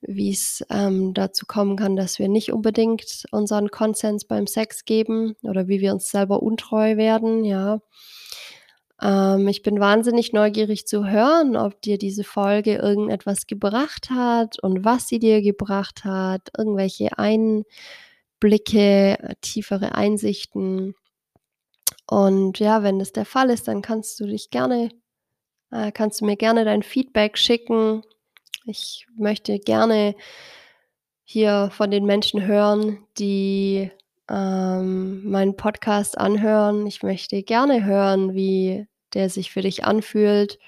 wie's, 0.00 0.64
ähm, 0.70 1.14
dazu 1.14 1.46
kommen 1.46 1.76
kann, 1.76 1.96
dass 1.96 2.18
wir 2.18 2.28
nicht 2.28 2.52
unbedingt 2.52 3.24
unseren 3.32 3.70
Konsens 3.70 4.26
beim 4.26 4.46
Sex 4.46 4.84
geben 4.84 5.34
oder 5.42 5.68
wie 5.68 5.80
wir 5.80 5.92
uns 5.92 6.08
selber 6.10 6.42
untreu 6.42 6.96
werden, 6.96 7.44
ja. 7.44 7.80
Ähm, 9.02 9.48
ich 9.48 9.62
bin 9.62 9.80
wahnsinnig 9.80 10.32
neugierig 10.32 10.86
zu 10.86 11.06
hören, 11.06 11.56
ob 11.56 11.80
dir 11.82 11.98
diese 11.98 12.24
Folge 12.24 12.76
irgendetwas 12.76 13.46
gebracht 13.46 14.10
hat 14.10 14.58
und 14.62 14.84
was 14.84 15.08
sie 15.08 15.18
dir 15.18 15.42
gebracht 15.42 16.04
hat, 16.04 16.50
irgendwelche 16.56 17.18
Einblicke, 17.18 17.64
äh, 19.18 19.34
tiefere 19.40 19.94
Einsichten. 19.94 20.94
Und 22.06 22.58
ja, 22.58 22.82
wenn 22.82 22.98
das 22.98 23.12
der 23.12 23.24
Fall 23.24 23.50
ist, 23.50 23.68
dann 23.68 23.82
kannst 23.82 24.18
du 24.20 24.26
dich 24.26 24.50
gerne 24.50 24.90
äh, 25.70 25.92
kannst 25.92 26.20
du 26.20 26.26
mir 26.26 26.36
gerne 26.36 26.64
dein 26.64 26.82
Feedback 26.82 27.38
schicken. 27.38 28.02
Ich 28.64 29.06
möchte 29.16 29.58
gerne 29.58 30.14
hier 31.24 31.70
von 31.72 31.90
den 31.90 32.04
Menschen 32.06 32.46
hören, 32.46 33.04
die, 33.18 33.90
ähm, 34.30 35.28
meinen 35.28 35.56
Podcast 35.56 36.18
anhören. 36.18 36.86
Ich 36.86 37.02
möchte 37.02 37.42
gerne 37.42 37.84
hören, 37.84 38.34
wie 38.34 38.86
der 39.14 39.30
sich 39.30 39.50
für 39.50 39.62
dich 39.62 39.84
anfühlt. 39.84 40.58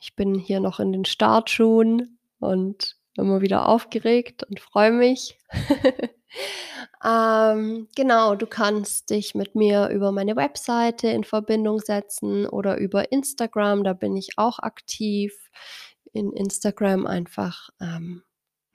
Ich 0.00 0.16
bin 0.16 0.34
hier 0.34 0.60
noch 0.60 0.80
in 0.80 0.92
den 0.92 1.04
Startschuhen 1.04 2.18
und 2.40 2.96
immer 3.16 3.40
wieder 3.40 3.68
aufgeregt 3.68 4.44
und 4.44 4.60
freue 4.60 4.92
mich. 4.92 5.38
Ähm, 7.04 7.88
genau, 7.96 8.36
du 8.36 8.46
kannst 8.46 9.10
dich 9.10 9.34
mit 9.34 9.56
mir 9.56 9.88
über 9.88 10.12
meine 10.12 10.36
Webseite 10.36 11.08
in 11.08 11.24
Verbindung 11.24 11.80
setzen 11.80 12.46
oder 12.46 12.78
über 12.78 13.10
Instagram, 13.10 13.82
da 13.82 13.92
bin 13.92 14.16
ich 14.16 14.38
auch 14.38 14.60
aktiv. 14.60 15.50
In 16.12 16.32
Instagram 16.32 17.06
einfach, 17.06 17.70
ähm, 17.80 18.22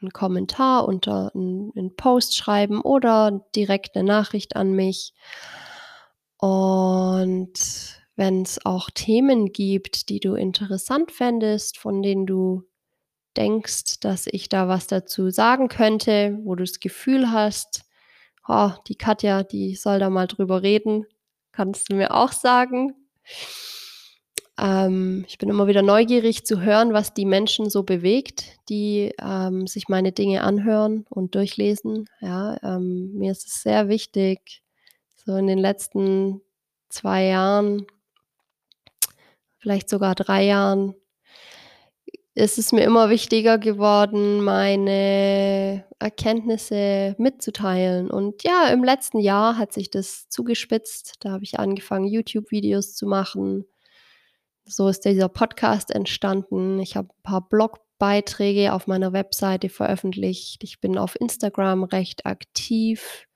'n 0.02 0.12
Kommentar 0.14 0.88
unter 0.88 1.32
'n 1.36 1.72
'n 1.76 1.96
Post 1.96 2.36
schreiben 2.38 2.82
oder 2.82 3.46
direkt 3.56 3.96
'ne 3.96 4.04
Nachricht 4.04 4.56
an 4.56 4.74
mich. 4.74 5.12
Und 6.42 7.54
wenn's 8.16 8.64
auch 8.66 8.90
Themen 8.94 9.52
gibt, 9.54 10.10
die 10.10 10.20
du 10.20 10.36
interessant 10.36 11.12
fändest, 11.12 11.78
von 11.80 12.02
denen 12.04 12.26
du 12.28 12.64
denkst, 13.38 14.00
dass 14.02 14.28
ich 14.28 14.50
da 14.50 14.68
was 14.70 14.88
dazu 14.88 15.30
sagen 15.32 15.70
könnte, 15.70 16.40
wo 16.44 16.56
du's 16.56 16.80
Gefühl 16.80 17.32
hast: 17.32 17.84
„Oh, 18.48 18.72
die 18.88 18.96
Katja, 18.98 19.44
die 19.44 19.76
soll 19.76 20.00
da 20.00 20.10
mal 20.10 20.28
drüber 20.28 20.64
reden“, 20.64 21.06
kannst 21.54 21.92
du 21.92 21.96
mir 21.96 22.14
auch 22.16 22.34
sagen. 22.34 22.96
Ähm, 24.60 25.26
ich 25.28 25.38
bin 25.38 25.50
immer 25.50 25.68
wieder 25.68 25.82
neugierig 25.84 26.46
zu 26.46 26.62
hören, 26.62 26.94
was 26.94 27.14
die 27.14 27.26
Menschen 27.26 27.70
so 27.70 27.84
bewegt, 27.84 28.58
die, 28.70 29.14
ähm, 29.22 29.68
sich 29.68 29.88
meine 29.88 30.12
Dinge 30.12 30.44
anhören 30.44 31.06
und 31.10 31.36
durchlesen. 31.36 32.10
Ja, 32.22 32.58
ähm, 32.64 33.14
mir 33.14 33.32
ist 33.32 33.48
es 33.48 33.62
sehr 33.62 33.88
wichtig, 33.90 34.64
so 35.16 35.36
in 35.36 35.48
den 35.48 35.60
letzten 35.60 36.42
2 36.90 37.26
Jahren 37.26 37.86
vielleicht 39.60 39.90
sogar 39.90 40.16
3 40.16 40.44
Jahren 40.46 40.96
ist 42.36 42.60
es 42.60 42.72
mir 42.72 42.84
immer 42.84 43.10
wichtiger 43.10 43.58
geworden, 43.58 44.44
meine 44.44 45.84
Erkenntnisse 45.98 47.16
mitzuteilen. 47.18 48.12
Und 48.12 48.44
ja, 48.44 48.70
im 48.70 48.84
letzten 48.84 49.18
Jahr 49.20 49.58
hat 49.58 49.74
sich 49.74 49.90
das 49.90 50.30
zugespitzt. 50.30 51.16
Da 51.22 51.32
habe 51.32 51.44
ich 51.44 51.60
angefangen, 51.60 52.06
YouTube-Videos 52.06 52.94
zu 52.94 53.08
machen. 53.08 53.66
So 54.70 54.90
ist 54.90 55.06
dieser 55.06 55.30
Podcast 55.30 55.92
entstanden. 55.92 56.80
Ich 56.82 56.98
habe 56.98 57.08
'n 57.08 57.24
paar 57.24 57.48
Blogbeiträge 57.48 58.74
auf 58.74 58.86
meiner 58.86 59.14
Webseite 59.14 59.70
veröffentlicht. 59.70 60.62
Ich 60.64 60.82
bin 60.82 60.98
auf 60.98 61.20
Instagram 61.20 61.84
recht 61.86 62.26
aktiv 62.26 63.28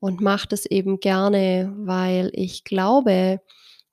und 0.00 0.20
mache 0.20 0.48
das 0.48 0.66
eben 0.66 0.98
gerne, 0.98 1.72
weil 1.78 2.30
ich 2.32 2.64
glaube, 2.64 3.40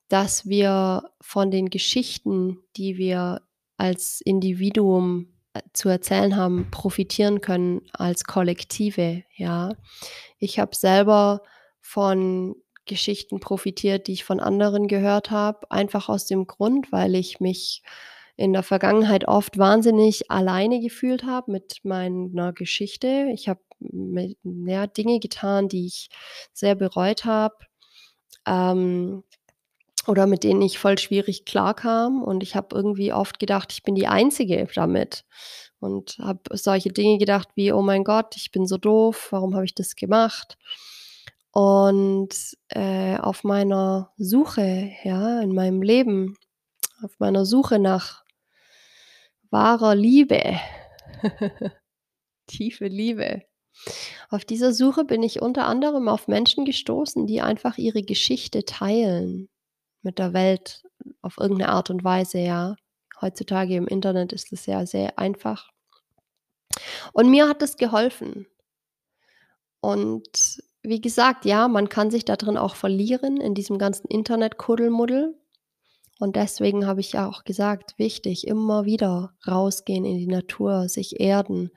dass 0.08 0.46
wir 0.48 1.04
von 1.20 1.52
den 1.52 1.70
Geschichten, 1.70 2.58
die 2.76 2.96
wir 2.98 3.42
als 3.76 4.20
Individuum, 4.24 5.28
äh, 5.54 5.60
zu 5.74 5.88
erzählen 5.88 6.34
haben, 6.36 6.70
profitieren 6.72 7.40
können 7.40 7.82
als 7.92 8.24
Kollektive, 8.24 9.22
ja. 9.36 9.70
Ich 10.38 10.58
habe 10.58 10.74
selber 10.74 11.42
von 11.80 12.56
Geschichten 12.86 13.40
profitiert, 13.40 14.06
die 14.06 14.12
ich 14.12 14.24
von 14.24 14.40
anderen 14.40 14.88
gehört 14.88 15.30
habe, 15.30 15.70
einfach 15.70 16.08
aus 16.08 16.26
dem 16.26 16.46
Grund, 16.46 16.92
weil 16.92 17.14
ich 17.14 17.40
mich 17.40 17.82
in 18.36 18.52
der 18.52 18.62
Vergangenheit 18.64 19.28
oft 19.28 19.58
wahnsinnig 19.58 20.30
alleine 20.30 20.80
gefühlt 20.80 21.24
habe 21.24 21.52
mit 21.52 21.78
meiner 21.84 22.52
Geschichte. 22.52 23.28
Ich 23.32 23.48
habe 23.48 23.60
ja, 24.66 24.86
Dinge 24.86 25.20
getan, 25.20 25.68
die 25.68 25.86
ich 25.86 26.08
sehr 26.52 26.74
bereut 26.74 27.24
habe, 27.24 27.54
ähm, 28.46 29.24
oder 30.06 30.26
mit 30.26 30.44
denen 30.44 30.62
ich 30.62 30.78
voll 30.78 30.98
schwierig 30.98 31.44
klarkam. 31.46 32.22
Und 32.22 32.42
ich 32.42 32.56
habe 32.56 32.74
irgendwie 32.76 33.12
oft 33.12 33.38
gedacht, 33.38 33.72
ich 33.72 33.82
bin 33.82 33.94
die 33.94 34.06
Einzige 34.06 34.68
damit 34.74 35.24
und 35.80 36.18
habe 36.20 36.40
solche 36.56 36.90
Dinge 36.92 37.18
gedacht 37.18 37.48
wie: 37.56 37.72
„Oh 37.72 37.82
mein 37.82 38.04
Gott, 38.04 38.36
ich 38.36 38.50
bin 38.52 38.66
so 38.66 38.78
doof. 38.78 39.28
Warum 39.32 39.54
habe 39.54 39.64
ich 39.64 39.74
das 39.74 39.96
gemacht?“ 39.96 40.58
Und, 41.54 42.30
äh, 42.70 43.16
auf 43.18 43.44
meiner 43.44 44.10
Suche, 44.16 44.90
ja, 45.04 45.40
in 45.40 45.54
meinem 45.54 45.82
Leben, 45.82 46.36
auf 47.02 47.12
meiner 47.20 47.46
Suche 47.46 47.78
nach 47.78 48.24
wahrer 49.50 49.94
Liebe, 49.94 50.42
tiefe 52.48 52.86
Liebe. 52.88 53.42
Auf 54.30 54.44
dieser 54.44 54.72
Suche 54.74 55.04
bin 55.04 55.22
ich 55.22 55.42
unter 55.42 55.66
anderem 55.66 56.08
auf 56.08 56.28
Menschen 56.28 56.64
gestoßen, 56.64 57.26
die 57.26 57.42
einfach 57.42 57.78
ihre 57.78 58.02
Geschichte 58.02 58.64
teilen 58.64 59.48
mit 60.02 60.18
der 60.18 60.32
Welt 60.34 60.84
auf 61.22 61.38
irgend 61.40 61.58
'ne 61.60 61.70
Art 61.70 61.90
und 61.90 62.04
Weise, 62.04 62.38
ja. 62.40 62.76
Heutzutage 63.20 63.76
im 63.76 63.88
Internet 63.88 64.32
ist 64.32 64.52
es 64.52 64.66
ja 64.66 64.86
sehr 64.86 65.18
einfach. 65.18 65.70
Und 67.14 67.30
mir 67.30 67.48
hat 67.48 67.62
das 67.62 67.76
geholfen. 67.76 68.46
Und 69.84 70.63
wie 70.84 71.00
gesagt, 71.00 71.44
ja, 71.46 71.66
man 71.66 71.88
kann 71.88 72.10
sich 72.10 72.24
da 72.24 72.36
drin 72.36 72.58
auch 72.58 72.76
verlieren 72.76 73.38
in 73.40 73.54
diesem 73.54 73.78
ganzen 73.78 74.06
Internet-Kuddelmuddel. 74.06 75.34
Und 76.20 76.36
deswegen 76.36 76.86
habe 76.86 77.00
ich 77.00 77.12
ja 77.12 77.28
auch 77.28 77.44
gesagt: 77.44 77.98
„Wichtig, 77.98 78.46
immer 78.46 78.84
wieder 78.84 79.34
rausgehen 79.46 80.04
in 80.04 80.18
die 80.18 80.26
Natur, 80.26 80.88
sich 80.88 81.20
erden, 81.20 81.70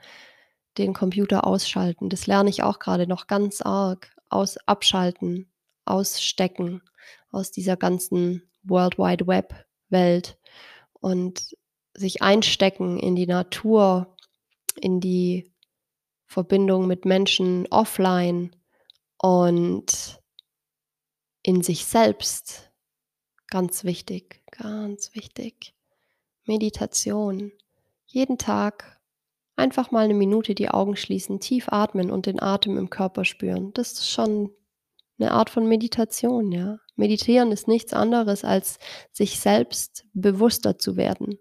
den 0.77 0.93
Computer 0.93 1.47
ausschalten.“ 1.47 2.09
Das 2.09 2.27
lerne 2.27 2.49
ich 2.49 2.63
auch 2.63 2.79
grade 2.79 3.07
noch 3.07 3.27
ganz 3.27 3.61
arg. 3.61 4.13
Aus 4.29 4.57
abschalten, 4.67 5.49
ausstecken 5.85 6.81
aus 7.31 7.51
dieser 7.51 7.77
ganzen 7.77 8.43
World 8.63 8.97
Wide 8.97 9.25
Web-Welt 9.25 10.37
und 10.99 11.55
sich 11.93 12.21
einstecken 12.21 12.99
in 12.99 13.15
die 13.15 13.25
Natur, 13.25 14.15
in 14.75 14.99
die 14.99 15.51
Verbindung 16.25 16.87
mit 16.87 17.05
Menschen 17.05 17.67
offline 17.71 18.51
und 19.19 20.19
in 21.45 21.61
sich 21.61 21.85
selbst, 21.85 22.63
Ganz 23.51 23.83
wichtig, 23.85 24.43
ganz 24.51 25.15
wichtig. 25.15 25.73
Meditation. 26.45 27.51
Jeden 28.07 28.37
Tag 28.37 28.99
einfach 29.57 29.91
mal 29.91 30.07
'ne 30.07 30.15
Minute 30.15 30.55
die 30.55 30.69
Augen 30.69 30.95
schließen, 30.97 31.39
tief 31.39 31.69
atmen 31.69 32.11
und 32.11 32.25
den 32.27 32.41
Atem 32.41 32.77
im 32.77 32.89
Körper 32.89 33.25
spüren. 33.25 33.73
Das 33.73 33.93
ist 33.93 34.09
schon 34.11 34.51
'ne 35.17 35.31
Art 35.33 35.49
von 35.51 35.67
Meditation, 35.67 36.51
ja. 36.51 36.79
Meditieren 36.95 37.51
ist 37.53 37.67
nichts 37.67 37.93
anderes, 37.93 38.43
als 38.45 38.79
sich 39.11 39.39
selbst 39.39 40.05
bewusster 40.13 40.77
zu 40.79 40.97
werden. 40.97 41.39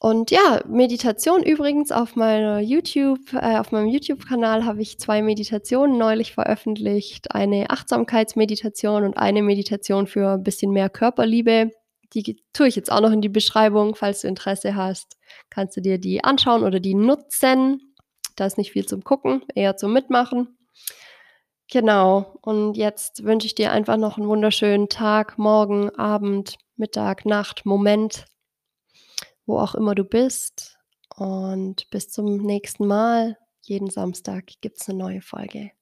Und 0.00 0.30
ja, 0.30 0.60
Meditation 0.68 1.42
übrigens 1.42 1.90
auf 1.90 2.14
meiner 2.14 2.60
YouTube 2.60 3.18
äh, 3.32 3.58
auf 3.58 3.72
meinem 3.72 3.88
YouTube-Kanal 3.88 4.64
habe 4.64 4.80
ich 4.80 4.98
2 5.00 5.22
Meditationen 5.22 5.98
neulich 5.98 6.34
veröffentlicht. 6.34 7.34
Eine 7.34 7.70
Achtsamkeitsmeditation 7.70 9.02
und 9.04 9.16
eine 9.18 9.42
Meditation 9.42 10.06
für 10.06 10.38
bisschen 10.38 10.70
mehr 10.72 10.88
Körperliebe. 10.88 11.72
Die 12.14 12.40
tue 12.52 12.68
ich 12.68 12.76
jetzt 12.76 12.92
auch 12.92 13.00
noch 13.00 13.10
in 13.10 13.20
die 13.20 13.28
Beschreibung, 13.28 13.94
falls 13.96 14.20
du 14.20 14.28
Interesse 14.28 14.76
hast, 14.76 15.16
kannst 15.50 15.76
du 15.76 15.80
dir 15.80 15.98
die 15.98 16.22
anschauen 16.24 16.62
oder 16.62 16.78
die 16.80 16.94
nutzen. 16.94 17.94
Da 18.36 18.46
ist 18.46 18.56
nicht 18.56 18.70
viel 18.72 18.86
zum 18.86 19.02
Gucken, 19.02 19.42
eher 19.54 19.76
zum 19.76 19.92
Mitmachen. 19.92 20.56
Genau, 21.70 22.38
und 22.40 22.78
jetzt 22.78 23.24
wünsche 23.24 23.46
ich 23.46 23.54
dir 23.54 23.72
einfach 23.72 23.98
noch 23.98 24.16
'n 24.16 24.26
wunderschönen 24.26 24.88
Tag, 24.88 25.36
Morgen, 25.38 25.90
Abend, 25.96 26.56
Mittag, 26.76 27.26
Nacht, 27.26 27.66
Moment 27.66 28.24
wo 29.48 29.58
auch 29.58 29.74
immer 29.74 29.94
du 29.96 30.04
bist 30.04 30.78
und 31.16 31.90
bis 31.90 32.10
zum 32.10 32.38
nächsten 32.38 32.86
Mal. 32.86 33.38
Jeden 33.62 33.90
Samstag 33.90 34.46
gibt's 34.62 34.88
'ne 34.88 34.94
neue 34.94 35.22
Folge. 35.22 35.72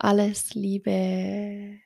Alles 0.00 0.54
Liebe. 0.54 1.80